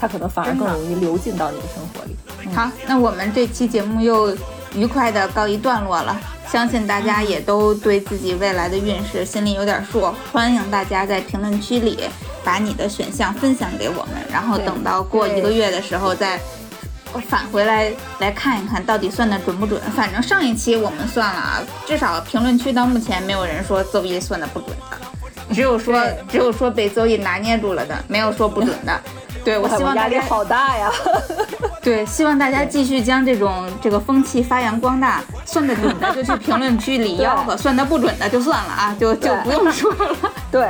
[0.00, 2.16] 它可能反而更容易流进到你的生活里。
[2.54, 4.36] 好，那我们这期节目又
[4.74, 6.18] 愉快的告一段落了。
[6.48, 10.14] 相信大家也都对自己未来的运势心里有点数。
[10.32, 12.04] 欢迎大家在评论区里
[12.44, 16.38] 把你的选项分享给我们，然后等到过一个月的时候再
[17.28, 17.90] 返回来
[18.20, 19.80] 来看一看到底算的准不准。
[19.96, 29.00] 反正上一期我们算了啊，至少评论区到目前没有人说邹毅算的不准的，只有说只有说被邹毅拿捏住了的，没有说不准的。
[29.46, 30.90] 对我希望压力大家好大呀！
[31.80, 35.22] 对，希望大家继续将这种这个风气发扬光大。
[35.44, 40.16] 算得准的就去评论区里 吆喝，算得不准的就算了啊， 就就不用说了。
[40.50, 40.68] 对，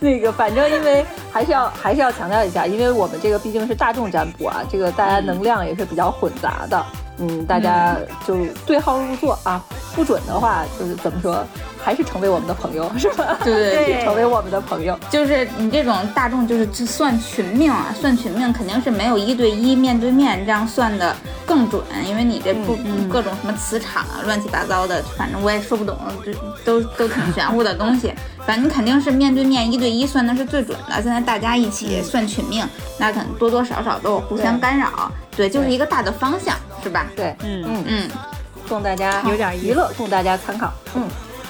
[0.00, 7.09] 那个反正因为还是要还是要强调一下，因为我们这个毕竟是大众占卜啊，这个大家能量也是比较混杂的，嗯，
[7.46, 7.96] 大家
[8.26, 9.62] 就对号入座啊，
[9.94, 11.44] 不准的话就是怎么说，
[11.82, 13.38] 还是成为我们的朋友 是吧？
[13.44, 21.14] 对对对成为我们的朋友，就是你这种大众就是只算群命啊，算群命肯定是没有一对一面对面这样算的
[21.46, 22.76] 更准，因为你这不、
[23.08, 26.32] 各种什么磁场啊，乱七八糟的，反正我也说不懂，这
[26.64, 28.12] 都都挺玄乎的东西。
[28.46, 30.94] 反正你肯定是面对面一对一算的是最准的。
[30.94, 32.66] 现在大家一起算群命，
[32.98, 35.12] 那可能多多少少都有互相干扰。
[35.36, 37.06] 对，就是一个大的方向，是吧？
[37.14, 38.10] 对，嗯嗯，嗯，
[38.68, 41.08] 供大家有点娱乐，供大家参考，嗯，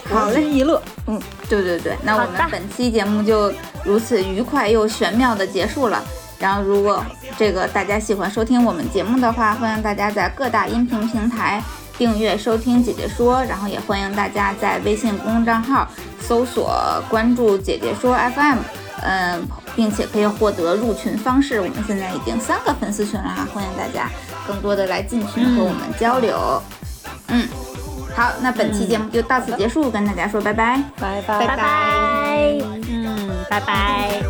[0.09, 0.43] 好嘞。
[0.43, 3.53] 娱乐，嗯，对对对，那我们本期节目就
[3.85, 6.03] 如此愉快又玄妙的结束了。
[6.39, 7.05] 然后，如果
[7.37, 11.63] 这个大家喜欢收听我们节目的话，欢迎大家在各大音频平台
[11.99, 15.87] 订阅收听姐姐说，然后也欢迎大家在微信公众账号
[16.19, 16.73] 搜索
[17.11, 18.59] 关注姐姐说 FM，
[19.03, 21.61] 嗯，并且可以获得入群方式。
[21.61, 24.09] 我们现在已经三个粉丝群了哈，欢迎大家
[24.51, 26.61] 更多的来进群和我们交流。
[27.29, 27.47] 嗯，
[28.17, 30.83] 好，那本期节目就到此结束，跟大家说拜拜。
[30.99, 34.21] 拜拜拜拜，嗯，拜拜。